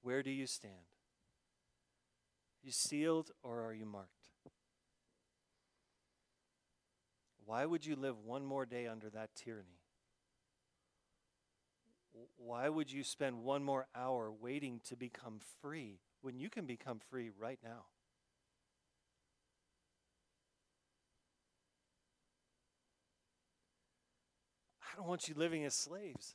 Where 0.03 0.25
do 0.25 0.33
you 0.33 0.49
stand? 0.49 0.73
Are 2.65 2.67
you 2.67 2.73
sealed 2.73 3.31
or 3.45 3.65
are 3.65 3.75
you 3.75 3.87
marked? 3.87 4.18
Why 7.49 7.65
would 7.65 7.87
you 7.87 7.97
live 7.97 8.19
one 8.19 8.45
more 8.45 8.67
day 8.67 8.87
under 8.87 9.09
that 9.09 9.31
tyranny? 9.35 9.81
Why 12.37 12.69
would 12.69 12.93
you 12.93 13.03
spend 13.03 13.43
one 13.43 13.65
more 13.65 13.87
hour 13.95 14.31
waiting 14.31 14.83
to 14.85 14.97
become 14.97 15.41
free 15.63 16.01
when 16.21 16.37
you 16.37 16.51
can 16.51 16.67
become 16.67 17.01
free 17.09 17.31
right 17.41 17.59
now? 17.65 17.87
I 24.83 24.97
don't 24.99 25.09
want 25.09 25.27
you 25.27 25.35
living 25.35 25.65
as 25.65 25.75
slaves. 25.75 26.35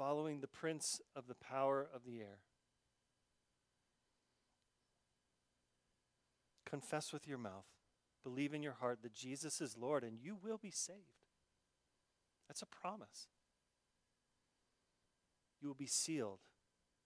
following 0.00 0.40
the 0.40 0.46
prince 0.46 1.02
of 1.14 1.26
the 1.26 1.34
power 1.34 1.86
of 1.94 2.04
the 2.06 2.20
air. 2.20 2.38
Confess 6.64 7.12
with 7.12 7.28
your 7.28 7.36
mouth, 7.36 7.66
believe 8.22 8.54
in 8.54 8.62
your 8.62 8.74
heart 8.74 9.00
that 9.02 9.14
Jesus 9.14 9.60
is 9.60 9.76
Lord, 9.76 10.04
and 10.04 10.18
you 10.20 10.36
will 10.42 10.58
be 10.58 10.70
saved. 10.70 10.98
That's 12.48 12.62
a 12.62 12.66
promise. 12.66 13.28
You 15.60 15.68
will 15.68 15.74
be 15.74 15.86
sealed 15.86 16.40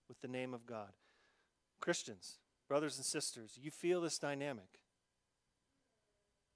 with 0.07 0.21
the 0.21 0.27
name 0.27 0.53
of 0.53 0.65
God. 0.65 0.93
Christians, 1.79 2.39
brothers 2.67 2.97
and 2.97 3.05
sisters, 3.05 3.59
you 3.61 3.69
feel 3.69 4.01
this 4.01 4.17
dynamic. 4.17 4.79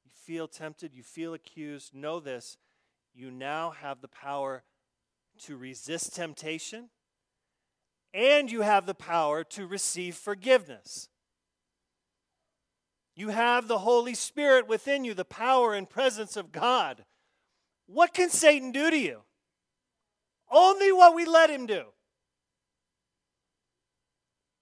You 0.04 0.12
feel 0.12 0.48
tempted, 0.48 0.93
you 0.93 1.04
feel 1.04 1.34
accused. 1.34 1.93
Know 1.93 2.19
this 2.19 2.58
you 3.13 3.32
now 3.32 3.72
have 3.72 4.02
the 4.02 4.08
power 4.08 4.63
to 5.39 5.58
resist 5.58 6.15
temptation, 6.15 6.89
and 8.13 8.52
you 8.52 8.62
have 8.62 8.86
the 8.86 8.93
power 8.93 9.43
to 9.43 9.67
receive 9.67 10.15
forgiveness. 10.15 11.10
You 13.19 13.27
have 13.27 13.67
the 13.67 13.79
Holy 13.79 14.13
Spirit 14.13 14.69
within 14.69 15.03
you, 15.03 15.13
the 15.13 15.25
power 15.25 15.73
and 15.73 15.89
presence 15.89 16.38
of 16.38 16.53
God. 16.53 17.03
What 17.86 18.13
can 18.13 18.29
Satan 18.29 18.71
do 18.71 18.89
to 18.89 18.97
you? 18.97 19.19
Only 20.49 20.93
what 20.93 21.13
we 21.13 21.25
let 21.25 21.49
him 21.49 21.65
do. 21.65 21.84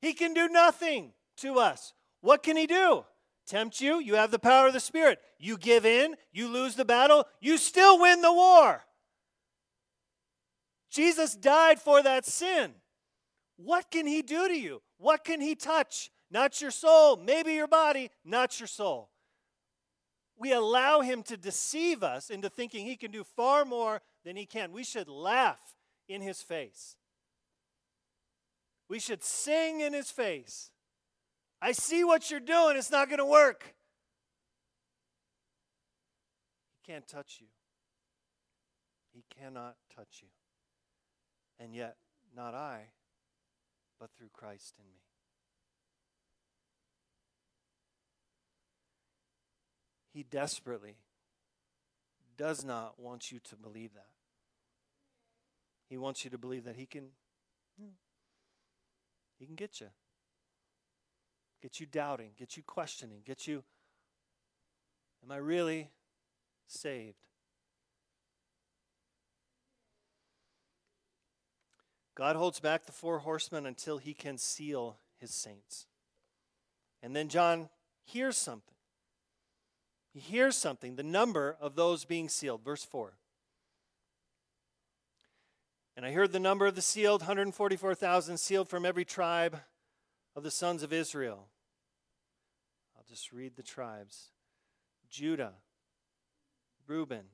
He 0.02 0.14
can 0.14 0.34
do 0.34 0.50
nothing 0.50 1.12
to 1.38 1.60
us. 1.60 1.94
What 2.22 2.42
can 2.42 2.58
he 2.58 2.66
do? 2.66 3.06
Tempt 3.46 3.80
you? 3.80 4.00
You 4.00 4.16
have 4.16 4.32
the 4.32 4.40
power 4.40 4.66
of 4.66 4.74
the 4.74 4.80
Spirit. 4.80 5.20
You 5.38 5.60
give 5.60 5.86
in, 5.86 6.16
you 6.32 6.48
lose 6.48 6.74
the 6.74 6.84
battle, 6.84 7.26
you 7.40 7.60
still 7.60 8.00
win 8.00 8.24
the 8.24 8.34
war. 8.34 8.82
Jesus 10.90 11.36
died 11.36 11.80
for 11.80 12.02
that 12.02 12.26
sin. 12.26 12.74
What 13.58 13.92
can 13.92 14.08
he 14.08 14.24
do 14.24 14.48
to 14.48 14.58
you? 14.58 14.82
What 14.98 15.24
can 15.24 15.42
he 15.42 15.54
touch? 15.54 16.10
Not 16.30 16.62
your 16.62 16.72
soul, 16.72 17.18
maybe 17.18 17.54
your 17.54 17.68
body, 17.68 18.12
not 18.26 18.60
your 18.60 18.68
soul. 18.68 19.10
We 20.38 20.52
allow 20.52 21.02
him 21.02 21.24
to 21.24 21.38
deceive 21.38 22.04
us 22.04 22.30
into 22.30 22.50
thinking 22.50 22.86
he 22.86 22.96
can 22.96 23.12
do 23.12 23.24
far 23.24 23.66
more 23.66 24.02
than 24.24 24.36
he 24.36 24.46
can. 24.46 24.72
We 24.72 24.84
should 24.84 25.08
laugh 25.08 25.76
in 26.08 26.22
his 26.22 26.42
face. 26.42 26.96
We 28.90 29.00
should 29.00 29.24
sing 29.24 29.82
in 29.82 29.94
his 29.94 30.12
face. 30.12 30.72
I 31.62 31.72
see 31.72 32.04
what 32.04 32.30
you're 32.30 32.40
doing. 32.40 32.78
It's 32.78 32.92
not 32.92 33.10
going 33.10 33.20
to 33.20 33.26
work. 33.26 33.76
He 36.76 36.92
can't 36.92 37.08
touch 37.08 37.38
you. 37.42 37.48
He 39.14 39.24
cannot 39.42 39.76
touch 39.96 40.22
you. 40.22 40.30
And 41.60 41.74
yet, 41.74 41.98
not 42.36 42.54
I, 42.54 42.90
but 44.00 44.12
through 44.16 44.30
Christ 44.32 44.76
in 44.78 44.86
me. 44.86 45.07
He 50.18 50.24
desperately 50.24 50.96
does 52.38 52.66
not 52.66 53.00
want 53.00 53.32
you 53.32 53.38
to 53.50 53.56
believe 53.56 53.94
that. 53.94 54.08
He 55.88 55.96
wants 55.96 56.24
you 56.24 56.32
to 56.32 56.40
believe 56.40 56.64
that 56.64 56.76
he 56.76 56.88
can 56.88 57.10
hmm, 57.80 57.92
he 59.38 59.46
can 59.46 59.54
get 59.54 59.80
you. 59.80 59.90
Get 61.62 61.80
you 61.80 61.86
doubting, 61.86 62.32
get 62.36 62.58
you 62.58 62.64
questioning, 62.64 63.20
get 63.28 63.46
you 63.46 63.64
am 65.24 65.32
I 65.32 65.38
really 65.38 65.92
saved? 66.66 67.20
God 72.16 72.36
holds 72.36 72.60
back 72.60 72.88
the 72.88 72.92
four 72.92 73.20
horsemen 73.20 73.68
until 73.68 74.00
he 74.00 74.16
can 74.16 74.40
seal 74.40 74.98
his 75.20 75.30
saints. 75.30 75.86
And 77.04 77.16
then 77.16 77.28
John 77.28 77.70
hears 78.04 78.36
something. 78.36 78.77
He 80.18 80.22
hears 80.22 80.56
something, 80.56 80.96
the 80.96 81.04
number 81.04 81.56
of 81.62 81.76
those 81.76 82.04
being 82.04 82.28
sealed. 82.28 82.66
Verse 82.66 82.84
4. 82.84 83.14
And 85.96 86.04
I 86.04 86.12
heard 86.12 86.32
the 86.32 86.40
number 86.40 86.66
of 86.66 86.74
the 86.74 86.82
sealed 86.82 87.22
144,000 87.22 88.40
sealed 88.40 88.68
from 88.68 88.84
every 88.84 89.06
tribe 89.06 89.60
of 90.36 90.42
the 90.42 90.50
sons 90.50 90.82
of 90.82 90.92
Israel. 90.92 91.50
I'll 92.98 93.06
just 93.08 93.32
read 93.32 93.58
the 93.58 93.62
tribes 93.62 94.32
Judah, 95.08 95.54
Reuben, 96.88 97.26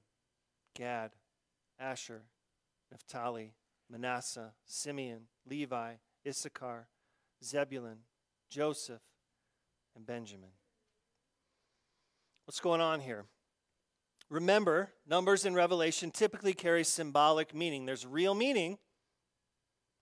Gad, 0.75 1.11
Asher, 1.79 2.23
Naphtali, 2.91 3.53
Manasseh, 3.89 4.51
Simeon, 4.65 5.27
Levi, 5.49 5.93
Issachar, 6.27 6.89
Zebulun, 7.41 7.99
Joseph, 8.49 9.03
and 9.95 10.05
Benjamin. 10.05 10.49
What's 12.45 12.59
going 12.59 12.81
on 12.81 12.99
here? 12.99 13.25
Remember, 14.29 14.89
numbers 15.07 15.45
in 15.45 15.53
Revelation 15.53 16.11
typically 16.11 16.53
carry 16.53 16.83
symbolic 16.83 17.53
meaning. 17.53 17.85
There's 17.85 18.05
real 18.05 18.33
meaning, 18.33 18.77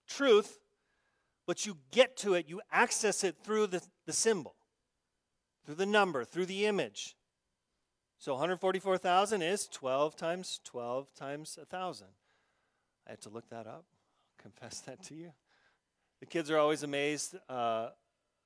truth, 0.08 0.60
but 1.46 1.66
you 1.66 1.78
get 1.92 2.16
to 2.18 2.34
it, 2.36 2.48
you 2.48 2.62
access 2.72 3.24
it 3.24 3.36
through 3.44 3.68
the, 3.68 3.82
the 4.06 4.14
symbol, 4.14 4.56
through 5.66 5.76
the 5.76 5.86
number, 5.86 6.24
through 6.24 6.46
the 6.46 6.66
image. 6.66 7.16
So 8.18 8.34
144,000 8.34 9.42
is 9.42 9.68
12 9.68 10.16
times 10.16 10.60
12 10.64 11.14
times 11.14 11.58
1,000. 11.58 12.08
I 13.08 13.10
had 13.10 13.22
to 13.22 13.30
look 13.30 13.50
that 13.50 13.68
up, 13.68 13.86
confess 14.38 14.80
that 14.82 15.04
to 15.06 15.16
you. 15.16 15.32
The 16.20 16.28
kids 16.28 16.52
are 16.52 16.58
always 16.58 16.84
amazed. 16.84 17.36
Uh, 17.50 17.90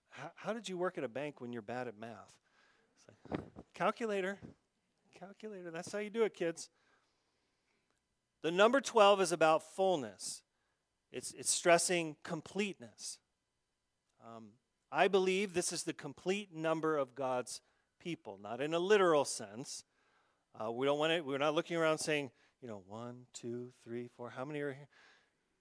how, 0.09 0.31
how, 0.35 0.53
did 0.53 0.69
you 0.69 0.77
work 0.77 0.97
at 0.97 1.03
a 1.03 1.09
bank 1.09 1.41
when 1.41 1.51
you're 1.51 1.61
bad 1.61 1.89
at 1.89 1.99
math? 1.99 2.31
Like, 3.29 3.41
calculator. 3.75 4.39
Calculator. 5.19 5.69
That's 5.69 5.91
how 5.91 5.99
you 5.99 6.09
do 6.09 6.23
it, 6.23 6.33
kids. 6.33 6.69
The 8.41 8.51
number 8.51 8.81
12 8.81 9.21
is 9.21 9.31
about 9.31 9.75
fullness, 9.75 10.41
it's, 11.11 11.31
it's 11.33 11.51
stressing 11.51 12.15
completeness. 12.23 13.19
Um, 14.25 14.49
I 14.91 15.07
believe 15.07 15.53
this 15.53 15.71
is 15.71 15.83
the 15.83 15.93
complete 15.93 16.55
number 16.55 16.97
of 16.97 17.15
God's 17.15 17.61
people, 18.01 18.39
not 18.41 18.61
in 18.61 18.73
a 18.73 18.79
literal 18.79 19.25
sense. 19.25 19.83
Uh, 20.59 20.71
we 20.71 20.85
don't 20.85 20.97
want 20.97 21.11
to, 21.11 21.21
we're 21.21 21.37
not 21.37 21.53
looking 21.53 21.75
around 21.75 21.97
saying, 21.97 22.31
you 22.61 22.67
know, 22.67 22.81
one, 22.87 23.25
two, 23.33 23.71
three, 23.83 24.09
four, 24.15 24.29
how 24.29 24.45
many 24.45 24.61
are 24.61 24.71
here? 24.73 24.87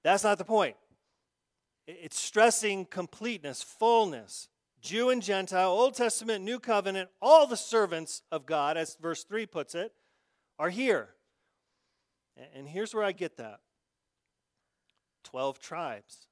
That's 0.03 0.25
not 0.25 0.39
the 0.39 0.45
point. 0.45 0.77
It's 1.87 2.19
stressing 2.19 2.87
completeness, 2.87 3.63
fullness, 3.63 4.49
Jew 4.85 5.09
and 5.09 5.23
Gentile, 5.23 5.71
Old 5.71 5.95
Testament, 5.95 6.45
New 6.45 6.61
Covenant, 6.61 7.09
all 7.23 7.47
the 7.47 7.57
servants 7.57 8.21
of 8.31 8.45
God, 8.45 8.77
as 8.77 8.97
verse 9.01 9.25
3 9.25 9.47
puts 9.47 9.75
it, 9.75 9.95
are 10.59 10.69
here. 10.69 11.09
And 12.55 12.69
here's 12.69 12.95
where 12.95 13.03
I 13.03 13.13
get 13.13 13.39
that 13.39 13.61
12 15.25 15.59
tribes, 15.59 16.29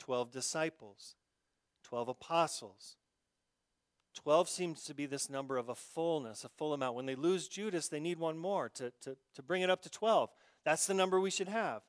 12 0.00 0.30
disciples, 0.30 1.14
12 1.84 2.08
apostles. 2.08 2.96
12 4.14 4.48
seems 4.48 4.84
to 4.84 4.94
be 4.94 5.06
this 5.06 5.30
number 5.30 5.56
of 5.56 5.70
a 5.70 5.74
fullness, 5.74 6.44
a 6.44 6.48
full 6.50 6.74
amount. 6.74 6.94
When 6.94 7.06
they 7.06 7.14
lose 7.14 7.48
Judas, 7.48 7.88
they 7.88 8.00
need 8.00 8.18
one 8.18 8.36
more 8.36 8.68
to, 8.70 8.92
to, 9.02 9.16
to 9.34 9.42
bring 9.42 9.62
it 9.62 9.70
up 9.70 9.82
to 9.82 9.90
12. 9.90 10.30
That's 10.64 10.86
the 10.86 10.94
number 10.94 11.20
we 11.20 11.30
should 11.30 11.48
have. 11.48 11.82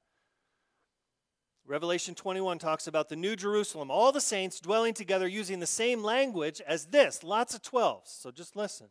Revelation 1.68 2.16
21 2.16 2.60
talks 2.60 2.88
about 2.88 3.10
the 3.10 3.18
New 3.18 3.36
Jerusalem, 3.36 3.92
all 3.92 4.14
the 4.14 4.22
saints 4.22 4.62
dwelling 4.62 4.94
together 4.94 5.28
using 5.28 5.60
the 5.60 5.68
same 5.68 6.02
language 6.02 6.62
as 6.66 6.86
this, 6.86 7.24
lots 7.24 7.54
of 7.54 7.62
12s. 7.62 8.22
So 8.22 8.32
just 8.32 8.56
listen. 8.56 8.88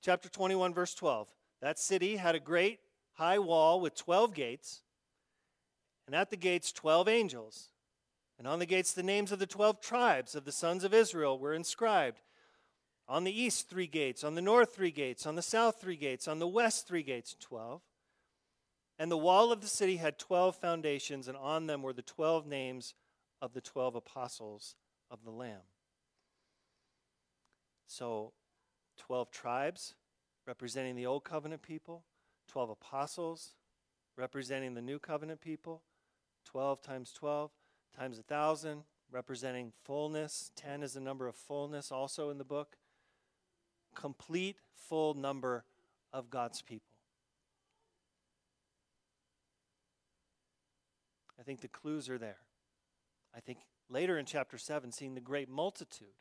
Chapter 0.00 0.28
21, 0.28 0.72
verse 0.72 0.94
12. 0.94 1.28
That 1.60 1.80
city 1.80 2.16
had 2.16 2.36
a 2.36 2.40
great 2.40 2.78
high 3.14 3.40
wall 3.40 3.80
with 3.80 3.96
12 3.96 4.34
gates, 4.34 4.82
and 6.06 6.14
at 6.14 6.30
the 6.30 6.36
gates, 6.36 6.70
12 6.70 7.08
angels. 7.08 7.70
And 8.38 8.46
on 8.46 8.60
the 8.60 8.66
gates, 8.66 8.92
the 8.92 9.02
names 9.02 9.32
of 9.32 9.38
the 9.40 9.46
12 9.46 9.80
tribes 9.80 10.34
of 10.34 10.44
the 10.44 10.52
sons 10.52 10.84
of 10.84 10.94
Israel 10.94 11.38
were 11.38 11.54
inscribed. 11.54 12.20
On 13.08 13.24
the 13.24 13.42
east, 13.42 13.68
three 13.68 13.86
gates. 13.86 14.22
On 14.22 14.34
the 14.34 14.42
north, 14.42 14.74
three 14.74 14.90
gates. 14.90 15.26
On 15.26 15.34
the 15.34 15.42
south, 15.42 15.80
three 15.80 15.96
gates. 15.96 16.26
On 16.28 16.38
the 16.38 16.48
west, 16.48 16.86
three 16.86 17.02
gates. 17.02 17.36
12. 17.40 17.80
And 18.98 19.10
the 19.10 19.18
wall 19.18 19.50
of 19.50 19.60
the 19.60 19.66
city 19.66 19.96
had 19.96 20.18
12 20.18 20.56
foundations, 20.56 21.26
and 21.28 21.36
on 21.36 21.66
them 21.66 21.82
were 21.82 21.92
the 21.92 22.02
12 22.02 22.46
names 22.46 22.94
of 23.42 23.52
the 23.52 23.60
12 23.60 23.96
apostles 23.96 24.76
of 25.10 25.24
the 25.24 25.30
Lamb. 25.30 25.62
So, 27.86 28.32
12 28.98 29.30
tribes 29.30 29.94
representing 30.46 30.94
the 30.94 31.06
Old 31.06 31.24
Covenant 31.24 31.62
people, 31.62 32.04
12 32.48 32.70
apostles 32.70 33.54
representing 34.16 34.74
the 34.74 34.82
New 34.82 34.98
Covenant 34.98 35.40
people, 35.40 35.82
12 36.44 36.82
times 36.82 37.12
12 37.12 37.50
times 37.96 38.16
1,000 38.16 38.84
representing 39.10 39.72
fullness. 39.84 40.50
10 40.56 40.82
is 40.82 40.94
the 40.94 41.00
number 41.00 41.26
of 41.26 41.34
fullness 41.34 41.92
also 41.92 42.30
in 42.30 42.38
the 42.38 42.44
book. 42.44 42.76
Complete, 43.94 44.56
full 44.74 45.14
number 45.14 45.64
of 46.12 46.30
God's 46.30 46.62
people. 46.62 46.93
I 51.44 51.46
think 51.46 51.60
the 51.60 51.68
clues 51.68 52.08
are 52.08 52.16
there. 52.16 52.38
I 53.36 53.40
think 53.40 53.58
later 53.90 54.18
in 54.18 54.24
chapter 54.24 54.56
7, 54.56 54.90
seeing 54.92 55.14
the 55.14 55.20
great 55.20 55.46
multitude. 55.46 56.16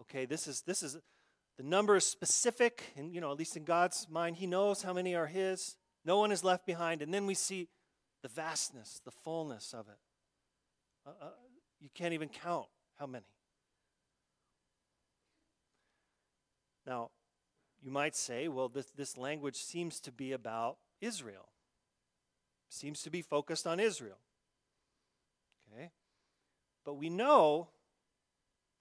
Okay, 0.00 0.26
this 0.26 0.48
is 0.48 0.62
this 0.62 0.82
is 0.82 0.98
the 1.56 1.62
number 1.62 1.94
is 1.94 2.04
specific, 2.04 2.82
and 2.96 3.14
you 3.14 3.20
know, 3.20 3.30
at 3.30 3.38
least 3.38 3.56
in 3.56 3.62
God's 3.62 4.08
mind, 4.10 4.38
He 4.38 4.48
knows 4.48 4.82
how 4.82 4.92
many 4.92 5.14
are 5.14 5.28
His. 5.28 5.76
No 6.04 6.18
one 6.18 6.32
is 6.32 6.42
left 6.42 6.66
behind. 6.66 7.00
And 7.00 7.14
then 7.14 7.26
we 7.26 7.34
see 7.34 7.68
the 8.24 8.28
vastness, 8.28 9.00
the 9.04 9.12
fullness 9.12 9.72
of 9.72 9.86
it. 9.86 9.98
Uh, 11.06 11.26
uh, 11.26 11.28
you 11.80 11.88
can't 11.94 12.12
even 12.12 12.28
count 12.28 12.66
how 12.98 13.06
many. 13.06 13.26
Now, 16.84 17.10
you 17.80 17.92
might 17.92 18.16
say, 18.16 18.48
well, 18.48 18.68
this, 18.68 18.90
this 18.96 19.16
language 19.16 19.56
seems 19.56 20.00
to 20.00 20.10
be 20.10 20.32
about 20.32 20.78
Israel 21.00 21.50
seems 22.68 23.02
to 23.02 23.10
be 23.10 23.22
focused 23.22 23.66
on 23.66 23.80
Israel. 23.80 24.18
Okay? 25.72 25.90
But 26.84 26.94
we 26.94 27.08
know 27.08 27.68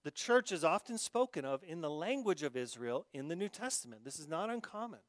the 0.03 0.11
church 0.11 0.51
is 0.51 0.63
often 0.63 0.97
spoken 0.97 1.45
of 1.45 1.63
in 1.63 1.81
the 1.81 1.89
language 1.89 2.43
of 2.43 2.57
Israel 2.57 3.05
in 3.13 3.29
the 3.29 3.35
New 3.35 3.49
Testament. 3.49 4.03
This 4.03 4.19
is 4.19 4.27
not 4.27 4.49
uncommon. 4.49 4.99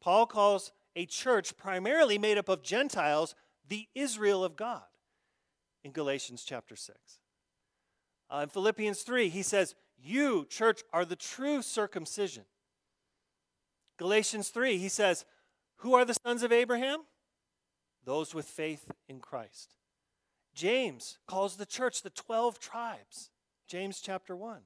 Paul 0.00 0.26
calls 0.26 0.72
a 0.96 1.06
church 1.06 1.56
primarily 1.56 2.18
made 2.18 2.38
up 2.38 2.48
of 2.48 2.62
Gentiles 2.62 3.34
the 3.68 3.86
Israel 3.94 4.44
of 4.44 4.56
God 4.56 4.82
in 5.84 5.92
Galatians 5.92 6.44
chapter 6.44 6.76
6. 6.76 6.98
Uh, 8.30 8.40
in 8.44 8.48
Philippians 8.48 9.02
3, 9.02 9.28
he 9.28 9.42
says, 9.42 9.74
You, 10.02 10.46
church, 10.48 10.82
are 10.92 11.04
the 11.04 11.16
true 11.16 11.60
circumcision. 11.60 12.44
Galatians 13.98 14.48
3, 14.48 14.78
he 14.78 14.88
says, 14.88 15.24
Who 15.76 15.94
are 15.94 16.04
the 16.04 16.16
sons 16.24 16.42
of 16.42 16.50
Abraham? 16.50 17.00
Those 18.04 18.34
with 18.34 18.46
faith 18.46 18.90
in 19.08 19.20
Christ. 19.20 19.76
James 20.54 21.18
calls 21.26 21.56
the 21.56 21.66
church 21.66 22.02
the 22.02 22.10
12 22.10 22.58
tribes. 22.58 23.30
James 23.66 24.00
chapter 24.00 24.36
1. 24.36 24.60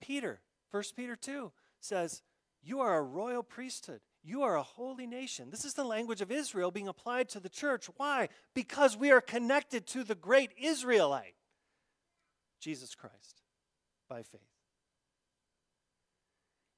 Peter, 0.00 0.40
1 0.70 0.82
Peter 0.96 1.16
2 1.16 1.52
says, 1.80 2.22
You 2.62 2.80
are 2.80 2.96
a 2.96 3.02
royal 3.02 3.42
priesthood. 3.42 4.00
You 4.22 4.42
are 4.42 4.56
a 4.56 4.62
holy 4.62 5.06
nation. 5.06 5.50
This 5.50 5.64
is 5.64 5.74
the 5.74 5.84
language 5.84 6.20
of 6.20 6.30
Israel 6.30 6.70
being 6.70 6.88
applied 6.88 7.28
to 7.30 7.40
the 7.40 7.48
church. 7.48 7.86
Why? 7.96 8.28
Because 8.54 8.96
we 8.96 9.10
are 9.10 9.20
connected 9.20 9.86
to 9.88 10.04
the 10.04 10.14
great 10.14 10.50
Israelite. 10.60 11.34
Jesus 12.60 12.94
Christ 12.94 13.42
by 14.08 14.22
faith. 14.22 14.40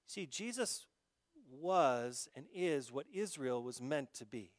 See, 0.06 0.26
Jesus 0.26 0.87
was 1.50 2.28
and 2.37 2.46
is 2.54 2.92
what 2.92 3.06
Israel 3.12 3.62
was 3.62 3.80
meant 3.80 4.14
to 4.14 4.26
be. 4.26 4.52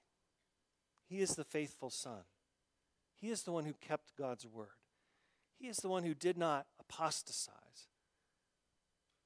He 1.14 1.22
is 1.22 1.36
the 1.36 1.44
faithful 1.44 1.92
Son. 1.92 2.24
He 3.14 3.30
is 3.30 3.44
the 3.44 3.52
one 3.52 3.66
who 3.66 3.74
kept 3.74 4.16
God's 4.18 4.48
word. 4.48 4.80
He 5.60 5.68
is 5.68 5.78
the 5.78 5.88
one 5.88 6.02
who 6.02 6.16
did 6.16 6.40
not 6.40 6.66
apostatize. 6.80 7.88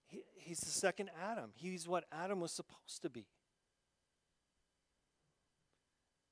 He, 0.05 0.23
he's 0.35 0.59
the 0.59 0.69
second 0.69 1.11
Adam. 1.17 1.51
He's 1.55 1.87
what 1.87 2.03
Adam 2.11 2.41
was 2.41 2.51
supposed 2.51 3.01
to 3.03 3.09
be. 3.09 3.27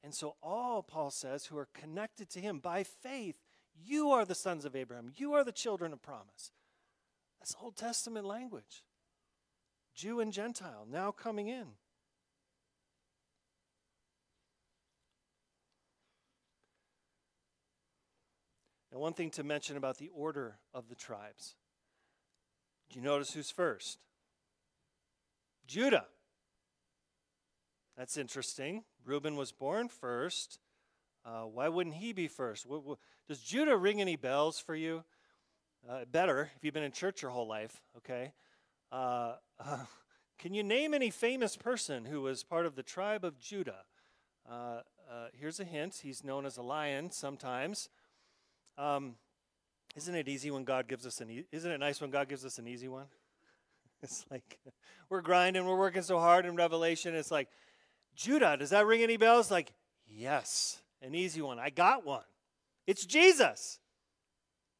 And 0.04 0.14
so, 0.14 0.36
all, 0.44 0.84
Paul 0.84 1.10
says, 1.10 1.46
who 1.46 1.58
are 1.58 1.70
connected 1.74 2.30
to 2.32 2.42
him 2.42 2.60
by 2.60 2.84
faith, 2.84 3.38
you 3.82 4.10
are 4.10 4.26
the 4.26 4.36
sons 4.36 4.66
of 4.66 4.76
Abraham. 4.76 5.14
You 5.16 5.36
are 5.36 5.46
the 5.46 5.54
children 5.54 5.94
of 5.94 6.02
promise. 6.02 6.52
That's 7.40 7.56
Old 7.62 7.78
Testament 7.78 8.26
language. 8.26 8.84
Jew 9.94 10.20
and 10.20 10.34
Gentile 10.34 10.86
now 10.86 11.12
coming 11.12 11.48
in. 11.48 11.76
And 18.96 19.02
one 19.02 19.12
thing 19.12 19.30
to 19.32 19.44
mention 19.44 19.76
about 19.76 19.98
the 19.98 20.10
order 20.16 20.56
of 20.74 20.88
the 20.88 20.96
tribes. 20.96 21.56
Do 22.90 22.98
you 22.98 23.04
notice 23.04 23.34
who's 23.34 23.52
first? 23.52 24.00
Judah. 25.68 26.06
That's 27.98 28.16
interesting. 28.16 28.86
Reuben 29.04 29.36
was 29.36 29.52
born 29.52 29.90
first. 29.90 30.60
Uh, 31.26 31.42
why 31.42 31.68
wouldn't 31.68 31.98
he 31.98 32.14
be 32.14 32.30
first? 32.30 32.66
What, 32.66 32.86
what, 32.86 32.98
does 33.28 33.42
Judah 33.42 33.76
ring 33.76 34.00
any 34.00 34.16
bells 34.16 34.60
for 34.60 34.76
you? 34.76 35.04
Uh, 35.90 36.06
better 36.10 36.52
if 36.56 36.64
you've 36.64 36.74
been 36.74 36.82
in 36.82 36.94
church 36.94 37.22
your 37.22 37.32
whole 37.32 37.50
life, 37.50 37.82
okay? 37.98 38.32
Uh, 38.94 39.34
can 40.40 40.54
you 40.54 40.64
name 40.64 40.94
any 40.94 41.10
famous 41.10 41.58
person 41.58 42.06
who 42.06 42.22
was 42.22 42.46
part 42.46 42.66
of 42.66 42.78
the 42.78 42.84
tribe 42.84 43.26
of 43.26 43.40
Judah? 43.40 43.84
Uh, 44.50 44.84
uh, 45.12 45.28
here's 45.34 45.60
a 45.60 45.66
hint 45.66 46.00
he's 46.02 46.24
known 46.24 46.46
as 46.46 46.56
a 46.56 46.62
lion 46.62 47.12
sometimes. 47.12 47.90
Um, 48.78 49.16
isn't 49.96 50.14
it 50.14 50.28
easy 50.28 50.52
when 50.52 50.64
God 50.64 50.88
gives 50.88 51.06
us 51.06 51.22
an? 51.22 51.30
E- 51.30 51.46
isn't 51.52 51.72
it 51.72 51.80
nice 51.80 52.02
when 52.02 52.10
God 52.10 52.28
gives 52.28 52.46
us 52.46 52.58
an 52.60 52.68
easy 52.68 52.88
one? 52.88 53.06
It's 54.04 54.26
like 54.30 54.60
we're 55.10 55.22
grinding, 55.22 55.66
we're 55.66 55.78
working 55.78 56.02
so 56.02 56.20
hard 56.20 56.46
in 56.46 56.56
Revelation. 56.56 57.16
It's 57.16 57.32
like 57.32 57.48
Judah. 58.14 58.58
Does 58.58 58.70
that 58.72 58.86
ring 58.86 59.02
any 59.02 59.18
bells? 59.18 59.50
Like 59.50 59.74
yes, 60.06 60.82
an 61.02 61.16
easy 61.16 61.42
one. 61.42 61.60
I 61.60 61.70
got 61.70 62.06
one. 62.06 62.26
It's 62.86 63.06
Jesus. 63.06 63.80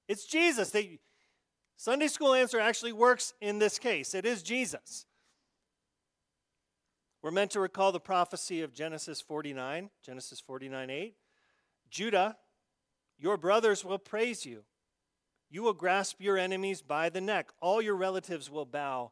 It's 0.08 0.26
Jesus. 0.26 0.70
They, 0.70 1.00
Sunday 1.78 2.08
school 2.08 2.34
answer 2.34 2.60
actually 2.60 2.94
works 2.94 3.34
in 3.42 3.58
this 3.58 3.80
case. 3.80 4.14
It 4.14 4.26
is 4.26 4.44
Jesus. 4.44 5.06
We're 7.22 7.32
meant 7.32 7.52
to 7.52 7.60
recall 7.60 7.92
the 7.92 8.00
prophecy 8.00 8.62
of 8.62 8.74
Genesis 8.74 9.20
49, 9.22 9.90
Genesis 10.04 10.40
49 10.40 10.90
8. 10.90 11.16
Judah 11.90 12.38
your 13.18 13.38
brothers 13.38 13.84
will 13.84 13.98
praise 13.98 14.46
you. 14.46 14.64
You 15.50 15.64
will 15.64 15.74
grasp 15.74 16.18
your 16.20 16.38
enemies 16.38 16.82
by 16.82 17.10
the 17.10 17.22
neck. 17.22 17.52
All 17.62 17.82
your 17.82 17.96
relatives 17.96 18.50
will 18.50 18.66
bow 18.66 19.12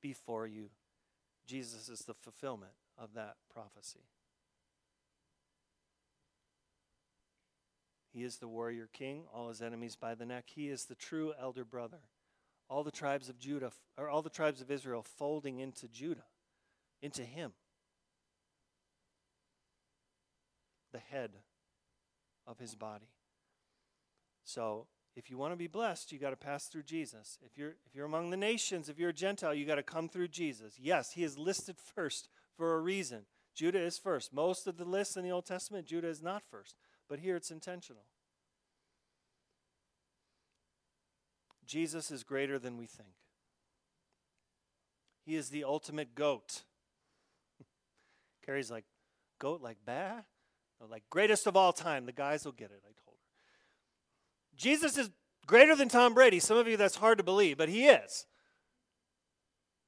before 0.00 0.46
you. 0.46 0.70
Jesus 1.46 1.88
is 1.88 2.00
the 2.00 2.14
fulfillment 2.14 2.72
of 2.96 3.14
that 3.14 3.36
prophecy. 3.52 4.06
He 8.12 8.22
is 8.24 8.36
the 8.36 8.48
warrior 8.48 8.88
king, 8.92 9.24
all 9.34 9.48
his 9.48 9.62
enemies 9.62 9.96
by 9.96 10.14
the 10.14 10.26
neck. 10.26 10.44
He 10.54 10.68
is 10.68 10.84
the 10.84 10.94
true 10.94 11.32
elder 11.40 11.64
brother. 11.64 12.00
All 12.68 12.84
the 12.84 12.90
tribes 12.90 13.28
of 13.28 13.38
Judah, 13.38 13.72
or 13.98 14.08
all 14.08 14.22
the 14.22 14.30
tribes 14.30 14.60
of 14.62 14.70
Israel 14.70 15.02
folding 15.02 15.58
into 15.58 15.88
Judah, 15.88 16.24
into 17.02 17.22
him. 17.22 17.52
The 20.92 21.00
head 21.00 21.32
of 22.46 22.58
his 22.58 22.74
body. 22.74 23.08
So 24.44 24.86
if 25.14 25.30
you 25.30 25.36
want 25.36 25.52
to 25.52 25.56
be 25.56 25.66
blessed, 25.66 26.12
you 26.12 26.18
got 26.18 26.30
to 26.30 26.36
pass 26.36 26.66
through 26.66 26.84
Jesus. 26.84 27.38
If 27.44 27.58
you're 27.58 27.74
if 27.86 27.94
you're 27.94 28.06
among 28.06 28.30
the 28.30 28.36
nations, 28.36 28.88
if 28.88 28.98
you're 28.98 29.10
a 29.10 29.14
Gentile, 29.14 29.54
you 29.54 29.66
got 29.66 29.76
to 29.76 29.82
come 29.82 30.08
through 30.08 30.28
Jesus. 30.28 30.74
Yes, 30.80 31.12
he 31.12 31.22
is 31.22 31.38
listed 31.38 31.76
first 31.94 32.28
for 32.56 32.74
a 32.74 32.80
reason. 32.80 33.26
Judah 33.54 33.80
is 33.80 33.98
first. 33.98 34.32
Most 34.32 34.66
of 34.66 34.78
the 34.78 34.84
lists 34.84 35.16
in 35.16 35.24
the 35.24 35.30
Old 35.30 35.44
Testament, 35.44 35.86
Judah 35.86 36.08
is 36.08 36.22
not 36.22 36.42
first, 36.42 36.76
but 37.08 37.18
here 37.18 37.36
it's 37.36 37.50
intentional. 37.50 38.04
Jesus 41.66 42.10
is 42.10 42.24
greater 42.24 42.58
than 42.58 42.76
we 42.76 42.86
think. 42.86 43.10
He 45.24 45.36
is 45.36 45.50
the 45.50 45.64
ultimate 45.64 46.14
goat. 46.14 46.62
Carrie's 48.46 48.70
like, 48.70 48.84
goat 49.38 49.60
like 49.62 49.78
bah? 49.84 50.22
No, 50.80 50.86
like 50.86 51.04
greatest 51.10 51.46
of 51.46 51.56
all 51.56 51.72
time. 51.72 52.06
The 52.06 52.12
guys 52.12 52.44
will 52.44 52.52
get 52.52 52.70
it, 52.70 52.82
I 52.84 52.92
told 53.04 53.11
Jesus 54.56 54.96
is 54.96 55.10
greater 55.46 55.74
than 55.74 55.88
Tom 55.88 56.14
Brady. 56.14 56.38
Some 56.40 56.56
of 56.56 56.68
you, 56.68 56.76
that's 56.76 56.96
hard 56.96 57.18
to 57.18 57.24
believe, 57.24 57.58
but 57.58 57.68
he 57.68 57.86
is. 57.86 58.26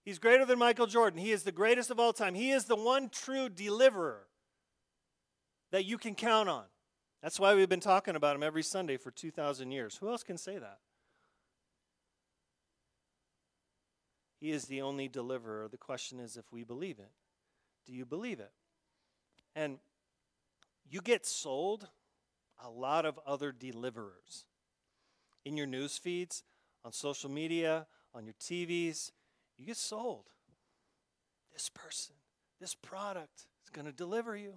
He's 0.04 0.18
greater 0.18 0.44
than 0.44 0.58
Michael 0.58 0.86
Jordan. 0.86 1.18
He 1.18 1.32
is 1.32 1.44
the 1.44 1.52
greatest 1.52 1.90
of 1.90 1.98
all 1.98 2.12
time. 2.12 2.34
He 2.34 2.50
is 2.50 2.64
the 2.64 2.76
one 2.76 3.08
true 3.08 3.48
deliverer 3.48 4.26
that 5.72 5.84
you 5.84 5.96
can 5.96 6.14
count 6.14 6.48
on. 6.48 6.64
That's 7.22 7.40
why 7.40 7.54
we've 7.54 7.68
been 7.68 7.80
talking 7.80 8.16
about 8.16 8.36
him 8.36 8.42
every 8.42 8.62
Sunday 8.62 8.98
for 8.98 9.10
2,000 9.10 9.70
years. 9.70 9.96
Who 9.96 10.10
else 10.10 10.22
can 10.22 10.36
say 10.36 10.58
that? 10.58 10.78
He 14.38 14.50
is 14.50 14.66
the 14.66 14.82
only 14.82 15.08
deliverer. 15.08 15.68
The 15.68 15.78
question 15.78 16.20
is 16.20 16.36
if 16.36 16.52
we 16.52 16.64
believe 16.64 16.98
it. 16.98 17.10
Do 17.86 17.94
you 17.94 18.04
believe 18.04 18.40
it? 18.40 18.52
And 19.56 19.78
you 20.86 21.00
get 21.00 21.24
sold 21.24 21.88
a 22.62 22.68
lot 22.68 23.06
of 23.06 23.18
other 23.26 23.52
deliverers 23.52 24.44
in 25.44 25.56
your 25.56 25.66
news 25.66 25.98
feeds, 25.98 26.42
on 26.84 26.92
social 26.92 27.30
media, 27.30 27.86
on 28.14 28.24
your 28.24 28.34
TVs, 28.34 29.10
you 29.56 29.66
get 29.66 29.76
sold. 29.76 30.24
This 31.52 31.70
person, 31.70 32.16
this 32.60 32.74
product 32.74 33.46
is 33.62 33.70
going 33.70 33.86
to 33.86 33.92
deliver 33.92 34.36
you. 34.36 34.54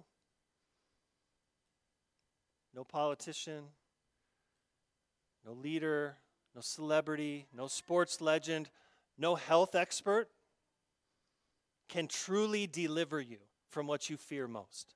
No 2.74 2.84
politician, 2.84 3.64
no 5.44 5.52
leader, 5.52 6.16
no 6.54 6.60
celebrity, 6.60 7.46
no 7.54 7.66
sports 7.66 8.20
legend, 8.20 8.68
no 9.16 9.34
health 9.34 9.74
expert 9.74 10.28
can 11.88 12.06
truly 12.06 12.66
deliver 12.66 13.20
you 13.20 13.38
from 13.70 13.86
what 13.86 14.10
you 14.10 14.16
fear 14.16 14.46
most. 14.46 14.94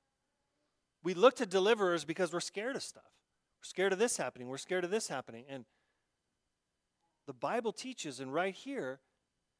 We 1.03 1.13
look 1.13 1.35
to 1.37 1.45
deliverers 1.45 2.05
because 2.05 2.31
we're 2.31 2.39
scared 2.39 2.75
of 2.75 2.83
stuff. 2.83 3.03
We're 3.59 3.65
scared 3.65 3.93
of 3.93 3.99
this 3.99 4.17
happening. 4.17 4.47
We're 4.47 4.57
scared 4.57 4.83
of 4.83 4.91
this 4.91 5.07
happening. 5.07 5.45
And 5.49 5.65
the 7.25 7.33
Bible 7.33 7.71
teaches, 7.71 8.19
and 8.19 8.33
right 8.33 8.53
here, 8.53 8.99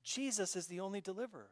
Jesus 0.03 0.55
is 0.55 0.67
the 0.67 0.79
only 0.79 1.01
deliverer. 1.01 1.51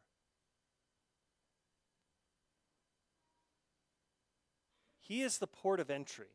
He 5.00 5.22
is 5.22 5.38
the 5.38 5.48
port 5.48 5.80
of 5.80 5.90
entry. 5.90 6.28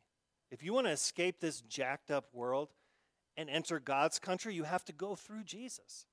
If 0.50 0.62
you 0.62 0.72
want 0.72 0.86
to 0.86 0.92
escape 0.92 1.40
this 1.40 1.60
jacked 1.62 2.10
up 2.10 2.26
world 2.32 2.68
and 3.36 3.50
enter 3.50 3.80
God's 3.80 4.18
country, 4.18 4.54
you 4.54 4.64
have 4.64 4.84
to 4.86 4.92
go 4.92 5.14
through 5.14 5.44
Jesus. 5.44 6.06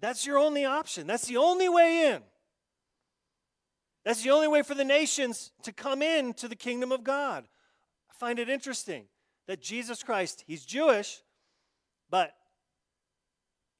That's 0.00 0.26
your 0.26 0.38
only 0.38 0.64
option. 0.64 1.06
That's 1.06 1.26
the 1.26 1.36
only 1.36 1.68
way 1.68 2.10
in. 2.12 2.22
That's 4.04 4.22
the 4.22 4.30
only 4.30 4.48
way 4.48 4.62
for 4.62 4.74
the 4.74 4.84
nations 4.84 5.52
to 5.62 5.72
come 5.72 6.02
in 6.02 6.34
to 6.34 6.48
the 6.48 6.56
kingdom 6.56 6.92
of 6.92 7.04
God. 7.04 7.44
I 8.10 8.14
find 8.18 8.38
it 8.38 8.48
interesting 8.48 9.06
that 9.46 9.62
Jesus 9.62 10.02
Christ, 10.02 10.44
he's 10.46 10.64
Jewish, 10.64 11.22
but 12.10 12.34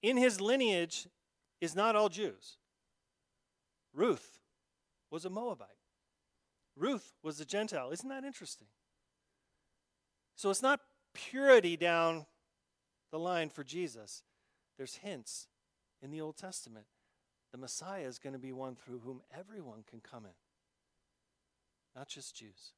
in 0.05 0.19
his 0.19 0.39
lineage 0.39 1.09
is 1.63 1.75
not 1.75 1.97
all 1.97 2.11
Jews. 2.11 2.59
Ruth 3.95 4.39
was 5.11 5.25
a 5.25 5.31
Moabite. 5.31 5.69
Ruth 6.77 7.15
was 7.23 7.41
a 7.41 7.47
Gentile. 7.47 7.91
Isn't 7.91 8.11
that 8.11 8.23
interesting? 8.23 8.67
So 10.37 10.51
it's 10.51 10.61
not 10.61 10.81
purity 11.15 11.79
down 11.79 12.27
the 13.13 13.19
line 13.19 13.49
for 13.49 13.65
Jesus. 13.65 14.25
There's 14.77 14.97
hints 14.97 15.47
in 16.03 16.11
the 16.11 16.21
Old 16.21 16.37
Testament. 16.37 16.85
The 17.53 17.59
Messiah 17.59 18.05
is 18.05 18.19
going 18.19 18.35
to 18.35 18.39
be 18.39 18.53
one 18.53 18.77
through 18.77 18.99
whom 18.99 19.23
everyone 19.35 19.85
can 19.89 20.01
come 20.01 20.27
in, 20.27 20.33
not 21.97 22.09
just 22.09 22.37
Jews. 22.37 22.73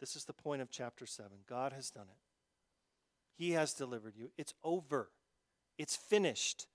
This 0.00 0.16
is 0.16 0.24
the 0.24 0.32
point 0.32 0.62
of 0.62 0.70
chapter 0.70 1.06
7. 1.06 1.30
God 1.48 1.72
has 1.72 1.90
done 1.90 2.06
it. 2.10 2.29
He 3.40 3.52
has 3.52 3.72
delivered 3.72 4.16
you. 4.18 4.30
It's 4.36 4.52
over, 4.62 5.08
it's 5.78 5.96
finished. 5.96 6.66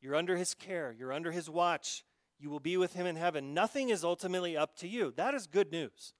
You're 0.00 0.16
under 0.16 0.36
His 0.36 0.52
care, 0.52 0.92
you're 0.98 1.12
under 1.12 1.30
His 1.30 1.48
watch. 1.48 2.04
You 2.40 2.50
will 2.50 2.58
be 2.58 2.76
with 2.76 2.94
Him 2.94 3.06
in 3.06 3.14
heaven. 3.14 3.54
Nothing 3.54 3.90
is 3.90 4.02
ultimately 4.02 4.56
up 4.56 4.74
to 4.78 4.88
you. 4.88 5.12
That 5.14 5.32
is 5.32 5.46
good 5.46 5.70
news. 5.70 6.12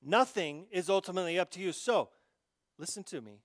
Nothing 0.00 0.66
is 0.70 0.88
ultimately 0.88 1.40
up 1.40 1.50
to 1.50 1.60
you. 1.60 1.72
So, 1.72 2.10
listen 2.78 3.02
to 3.04 3.20
me. 3.20 3.40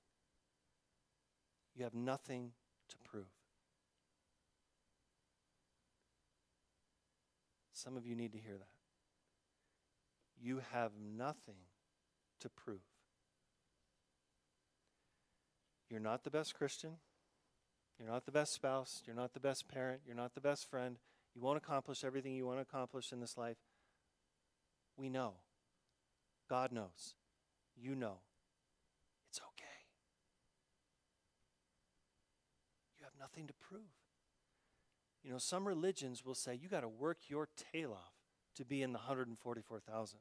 You 1.76 1.84
have 1.84 1.96
nothing 1.96 2.52
to 2.90 2.98
prove. 3.10 3.26
Some 7.74 7.98
of 7.98 8.06
you 8.06 8.16
need 8.16 8.34
to 8.34 8.38
hear 8.38 8.56
that. 8.56 8.68
You 10.40 10.62
have 10.74 10.92
nothing 11.00 11.56
to 12.42 12.50
prove. 12.50 12.82
You're 15.90 16.00
not 16.00 16.24
the 16.24 16.32
best 16.32 16.56
Christian. 16.56 16.98
You're 18.00 18.10
not 18.10 18.26
the 18.26 18.32
best 18.32 18.54
spouse. 18.54 19.02
You're 19.06 19.16
not 19.16 19.34
the 19.34 19.40
best 19.40 19.68
parent. 19.68 20.02
You're 20.06 20.16
not 20.16 20.34
the 20.34 20.42
best 20.42 20.70
friend. 20.70 20.98
You 21.34 21.42
won't 21.42 21.58
accomplish 21.58 22.04
everything 22.04 22.34
you 22.34 22.46
want 22.46 22.58
to 22.58 22.62
accomplish 22.62 23.12
in 23.12 23.20
this 23.20 23.38
life. 23.38 23.58
We 24.98 25.10
know. 25.10 25.36
God 26.50 26.72
knows. 26.72 27.16
You 27.76 27.96
know. 27.96 28.20
It's 29.30 29.40
okay. 29.40 29.66
You 32.98 33.04
have 33.04 33.14
nothing 33.20 33.48
to 33.48 33.54
prove. 33.54 33.82
You 35.24 35.32
know, 35.32 35.38
some 35.40 35.68
religions 35.68 36.24
will 36.24 36.36
say 36.36 36.56
you 36.56 36.70
got 36.70 36.82
to 36.82 36.88
work 36.88 37.18
your 37.28 37.50
tail 37.74 37.94
off 37.94 38.14
to 38.56 38.64
be 38.64 38.82
in 38.82 38.94
the 38.94 39.00
144,000. 39.00 40.20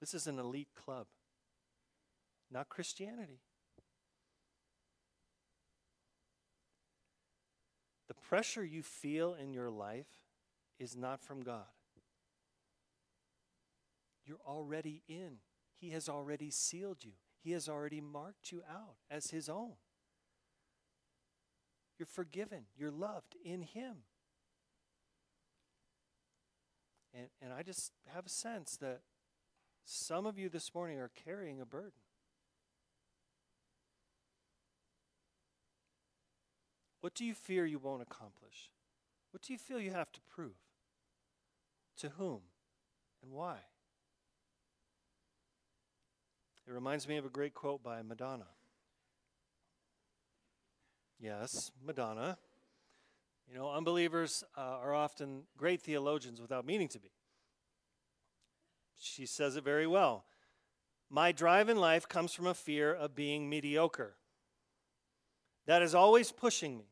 This 0.00 0.14
is 0.14 0.26
an 0.26 0.38
elite 0.38 0.74
club, 0.74 1.06
not 2.50 2.68
Christianity. 2.68 3.40
Pressure 8.30 8.64
you 8.64 8.80
feel 8.80 9.34
in 9.34 9.52
your 9.52 9.68
life 9.68 10.06
is 10.78 10.96
not 10.96 11.20
from 11.20 11.42
God. 11.42 11.64
You're 14.24 14.38
already 14.46 15.02
in. 15.08 15.38
He 15.80 15.90
has 15.90 16.08
already 16.08 16.48
sealed 16.50 16.98
you, 17.02 17.12
He 17.42 17.50
has 17.52 17.68
already 17.68 18.00
marked 18.00 18.52
you 18.52 18.62
out 18.70 18.94
as 19.10 19.30
His 19.30 19.48
own. 19.48 19.72
You're 21.98 22.06
forgiven, 22.06 22.66
you're 22.76 22.92
loved 22.92 23.34
in 23.44 23.62
Him. 23.62 23.96
And, 27.12 27.26
and 27.42 27.52
I 27.52 27.64
just 27.64 27.90
have 28.14 28.26
a 28.26 28.30
sense 28.30 28.76
that 28.80 29.00
some 29.84 30.24
of 30.24 30.38
you 30.38 30.48
this 30.48 30.72
morning 30.72 31.00
are 31.00 31.10
carrying 31.24 31.60
a 31.60 31.66
burden. 31.66 31.90
What 37.00 37.14
do 37.14 37.24
you 37.24 37.34
fear 37.34 37.64
you 37.64 37.78
won't 37.78 38.02
accomplish? 38.02 38.70
What 39.30 39.42
do 39.42 39.52
you 39.52 39.58
feel 39.58 39.80
you 39.80 39.92
have 39.92 40.12
to 40.12 40.20
prove? 40.28 40.56
To 41.98 42.10
whom 42.10 42.40
and 43.22 43.32
why? 43.32 43.56
It 46.66 46.72
reminds 46.72 47.08
me 47.08 47.16
of 47.16 47.24
a 47.24 47.30
great 47.30 47.54
quote 47.54 47.82
by 47.82 48.02
Madonna. 48.02 48.46
Yes, 51.18 51.72
Madonna. 51.84 52.38
You 53.48 53.58
know, 53.58 53.70
unbelievers 53.70 54.44
uh, 54.56 54.60
are 54.60 54.94
often 54.94 55.42
great 55.56 55.82
theologians 55.82 56.40
without 56.40 56.64
meaning 56.64 56.88
to 56.88 57.00
be. 57.00 57.10
She 58.98 59.26
says 59.26 59.56
it 59.56 59.64
very 59.64 59.86
well. 59.86 60.24
My 61.10 61.32
drive 61.32 61.68
in 61.68 61.76
life 61.76 62.08
comes 62.08 62.32
from 62.32 62.46
a 62.46 62.54
fear 62.54 62.94
of 62.94 63.16
being 63.16 63.48
mediocre. 63.48 64.14
That 65.66 65.82
is 65.82 65.94
always 65.94 66.30
pushing 66.30 66.78
me. 66.78 66.89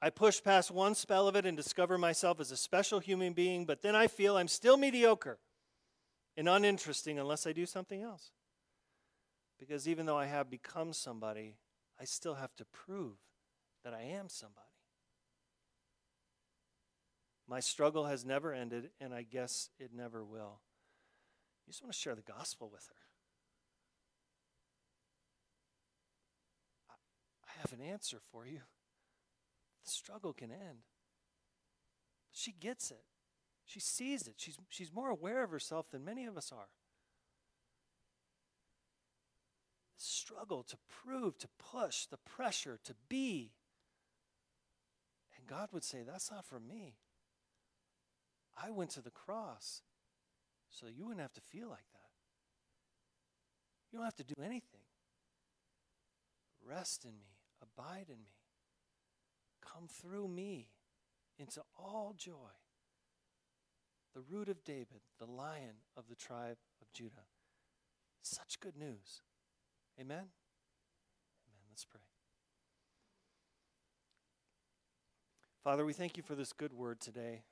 I 0.00 0.10
push 0.10 0.42
past 0.42 0.70
one 0.70 0.94
spell 0.94 1.26
of 1.26 1.36
it 1.36 1.46
and 1.46 1.56
discover 1.56 1.96
myself 1.96 2.38
as 2.38 2.50
a 2.50 2.56
special 2.56 3.00
human 3.00 3.32
being, 3.32 3.64
but 3.64 3.82
then 3.82 3.96
I 3.96 4.08
feel 4.08 4.36
I'm 4.36 4.48
still 4.48 4.76
mediocre 4.76 5.38
and 6.36 6.48
uninteresting 6.48 7.18
unless 7.18 7.46
I 7.46 7.52
do 7.52 7.64
something 7.64 8.02
else. 8.02 8.30
Because 9.58 9.88
even 9.88 10.04
though 10.04 10.18
I 10.18 10.26
have 10.26 10.50
become 10.50 10.92
somebody, 10.92 11.56
I 11.98 12.04
still 12.04 12.34
have 12.34 12.54
to 12.56 12.66
prove 12.66 13.16
that 13.84 13.94
I 13.94 14.02
am 14.02 14.28
somebody. 14.28 14.66
My 17.48 17.60
struggle 17.60 18.04
has 18.06 18.24
never 18.24 18.52
ended, 18.52 18.90
and 19.00 19.14
I 19.14 19.22
guess 19.22 19.70
it 19.78 19.92
never 19.94 20.22
will. 20.24 20.60
You 21.66 21.72
just 21.72 21.82
want 21.82 21.92
to 21.94 21.98
share 21.98 22.14
the 22.14 22.22
gospel 22.22 22.68
with 22.70 22.86
her. 22.88 22.94
I 27.46 27.60
have 27.62 27.72
an 27.72 27.80
answer 27.80 28.18
for 28.30 28.46
you. 28.46 28.60
The 29.86 29.92
struggle 29.92 30.32
can 30.32 30.50
end. 30.50 30.80
She 32.32 32.52
gets 32.52 32.90
it. 32.90 33.04
She 33.64 33.80
sees 33.80 34.26
it. 34.26 34.34
She's, 34.36 34.58
she's 34.68 34.92
more 34.92 35.10
aware 35.10 35.42
of 35.42 35.50
herself 35.50 35.90
than 35.90 36.04
many 36.04 36.26
of 36.26 36.36
us 36.36 36.52
are. 36.52 36.68
Struggle 39.96 40.62
to 40.64 40.76
prove, 40.88 41.38
to 41.38 41.48
push, 41.58 42.06
the 42.06 42.18
pressure 42.18 42.78
to 42.84 42.94
be. 43.08 43.52
And 45.36 45.46
God 45.46 45.68
would 45.72 45.84
say, 45.84 46.02
That's 46.06 46.30
not 46.30 46.44
for 46.44 46.60
me. 46.60 46.94
I 48.62 48.70
went 48.70 48.90
to 48.90 49.02
the 49.02 49.10
cross 49.10 49.82
so 50.68 50.86
you 50.86 51.04
wouldn't 51.04 51.20
have 51.20 51.32
to 51.34 51.40
feel 51.40 51.68
like 51.68 51.88
that. 51.92 52.10
You 53.90 53.98
don't 53.98 54.04
have 54.04 54.16
to 54.16 54.24
do 54.24 54.34
anything. 54.42 54.80
Rest 56.66 57.04
in 57.04 57.12
me, 57.12 57.38
abide 57.62 58.06
in 58.08 58.18
me, 58.22 58.35
come 59.72 59.88
through 59.88 60.28
me 60.28 60.68
into 61.38 61.62
all 61.78 62.14
joy. 62.16 62.32
The 64.14 64.22
root 64.22 64.48
of 64.48 64.64
David, 64.64 65.02
the 65.18 65.26
lion 65.26 65.82
of 65.96 66.08
the 66.08 66.14
tribe 66.14 66.56
of 66.80 66.92
Judah. 66.92 67.26
Such 68.22 68.60
good 68.60 68.76
news. 68.76 69.20
Amen? 70.00 70.16
Amen. 70.16 70.30
Let's 71.70 71.84
pray. 71.84 72.00
Father, 75.62 75.84
we 75.84 75.92
thank 75.92 76.16
you 76.16 76.22
for 76.22 76.34
this 76.34 76.52
good 76.52 76.72
word 76.72 77.00
today. 77.00 77.42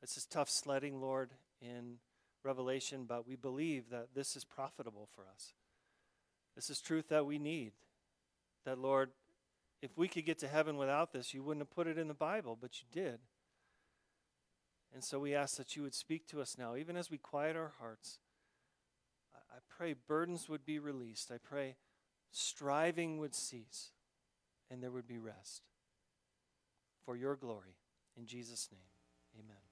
This 0.00 0.16
is 0.16 0.26
tough 0.26 0.50
sledding, 0.50 1.00
Lord, 1.00 1.30
in 1.60 1.98
Revelation, 2.44 3.04
but 3.06 3.26
we 3.26 3.36
believe 3.36 3.88
that 3.90 4.14
this 4.14 4.36
is 4.36 4.44
profitable 4.44 5.08
for 5.14 5.22
us. 5.32 5.54
This 6.56 6.70
is 6.70 6.80
truth 6.80 7.08
that 7.08 7.24
we 7.24 7.38
need. 7.38 7.72
That, 8.64 8.78
Lord, 8.78 9.10
if 9.82 9.98
we 9.98 10.08
could 10.08 10.24
get 10.24 10.38
to 10.38 10.48
heaven 10.48 10.76
without 10.76 11.12
this, 11.12 11.34
you 11.34 11.42
wouldn't 11.42 11.62
have 11.62 11.74
put 11.74 11.88
it 11.88 11.98
in 11.98 12.08
the 12.08 12.14
Bible, 12.14 12.56
but 12.58 12.80
you 12.80 12.86
did. 12.92 13.18
And 14.94 15.02
so 15.02 15.18
we 15.18 15.34
ask 15.34 15.56
that 15.56 15.74
you 15.74 15.82
would 15.82 15.94
speak 15.94 16.26
to 16.28 16.40
us 16.40 16.56
now, 16.56 16.76
even 16.76 16.96
as 16.96 17.10
we 17.10 17.18
quiet 17.18 17.56
our 17.56 17.72
hearts. 17.80 18.18
I 19.34 19.58
pray 19.68 19.94
burdens 19.94 20.48
would 20.48 20.64
be 20.64 20.78
released. 20.78 21.30
I 21.30 21.38
pray 21.38 21.76
striving 22.30 23.18
would 23.18 23.34
cease 23.34 23.90
and 24.70 24.82
there 24.82 24.90
would 24.90 25.06
be 25.06 25.18
rest 25.18 25.62
for 27.04 27.16
your 27.16 27.36
glory. 27.36 27.76
In 28.16 28.26
Jesus' 28.26 28.68
name, 28.70 28.80
amen. 29.38 29.71